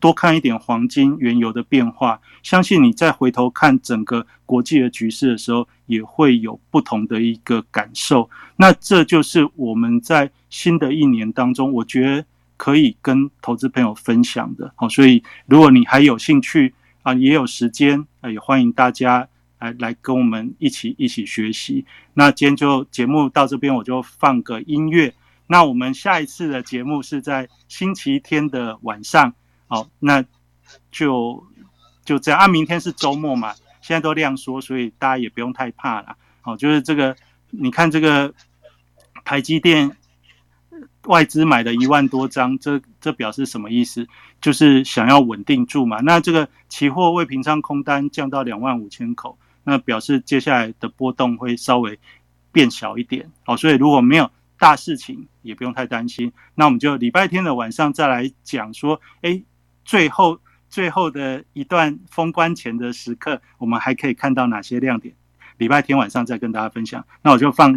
[0.00, 8.28] 多看一点黄金、原油的变化，相信你再回头看整个国际的局势的时候，也会有不同的一个感受。
[8.56, 12.24] 那这就是我们在新的一年当中，我觉得。
[12.62, 19.26] 可以跟投资朋友分享的，好，所以如果你还有兴趣啊，也有时间啊，也欢迎大家
[19.58, 21.86] 来来跟我们一起一起学习。
[22.12, 25.14] 那今天就节目到这边，我就放个音乐。
[25.46, 29.34] 那我们下一次的节目是在星期天的晚上，
[29.70, 30.22] 好，那
[30.90, 31.46] 就
[32.04, 32.48] 就这样啊。
[32.48, 36.16] 明天是周末嘛，现在都亮说，所以大家也不用太怕了。
[36.42, 37.16] 好，就是这个，
[37.50, 38.34] 你看这个
[39.24, 39.96] 台积电。
[41.04, 44.06] 外资买的一万多张，这这表示什么意思？
[44.38, 45.98] 就是想要稳定住嘛。
[46.02, 51.98] 那这个期货未平仓空单降到两万五千口，那表示接下来的波动会稍微
[52.52, 53.30] 变小一点。
[53.44, 56.32] 好，所以如果没有大事情，也不用太担心。
[56.54, 59.42] 那我们就礼拜天的晚上再来讲说，哎，
[59.90, 60.38] 最后
[60.68, 65.16] 最后的一段封关前的时刻，我们还可以看到哪些亮点？
[65.58, 67.04] 礼拜天晚上再跟大家分享。
[67.22, 67.76] 那我就放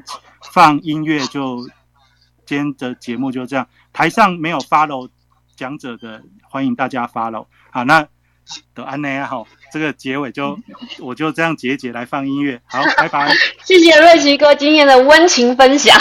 [0.54, 1.68] 放音乐就。
[2.46, 5.10] 今天的节目就这样，台上没有 follow
[5.56, 7.46] 讲者的，欢迎大家 follow。
[7.72, 8.06] 好，那
[8.76, 10.60] 的安内好，这个结尾就
[11.00, 12.62] 我就这样结结来放音乐。
[12.66, 13.34] 好，拜拜。
[13.64, 15.98] 谢谢瑞奇哥今天的温情分享，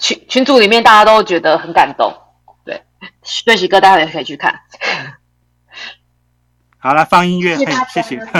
[0.00, 2.25] 群群组里面大家都觉得很感动。
[3.00, 3.08] 对，
[3.46, 4.60] 瑞奇哥待会也可以去看。
[6.78, 7.56] 好了，放音乐，
[7.92, 8.16] 谢谢。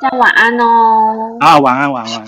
[0.00, 1.36] 大家晚安哦。
[1.40, 2.26] 啊，晚安，晚安。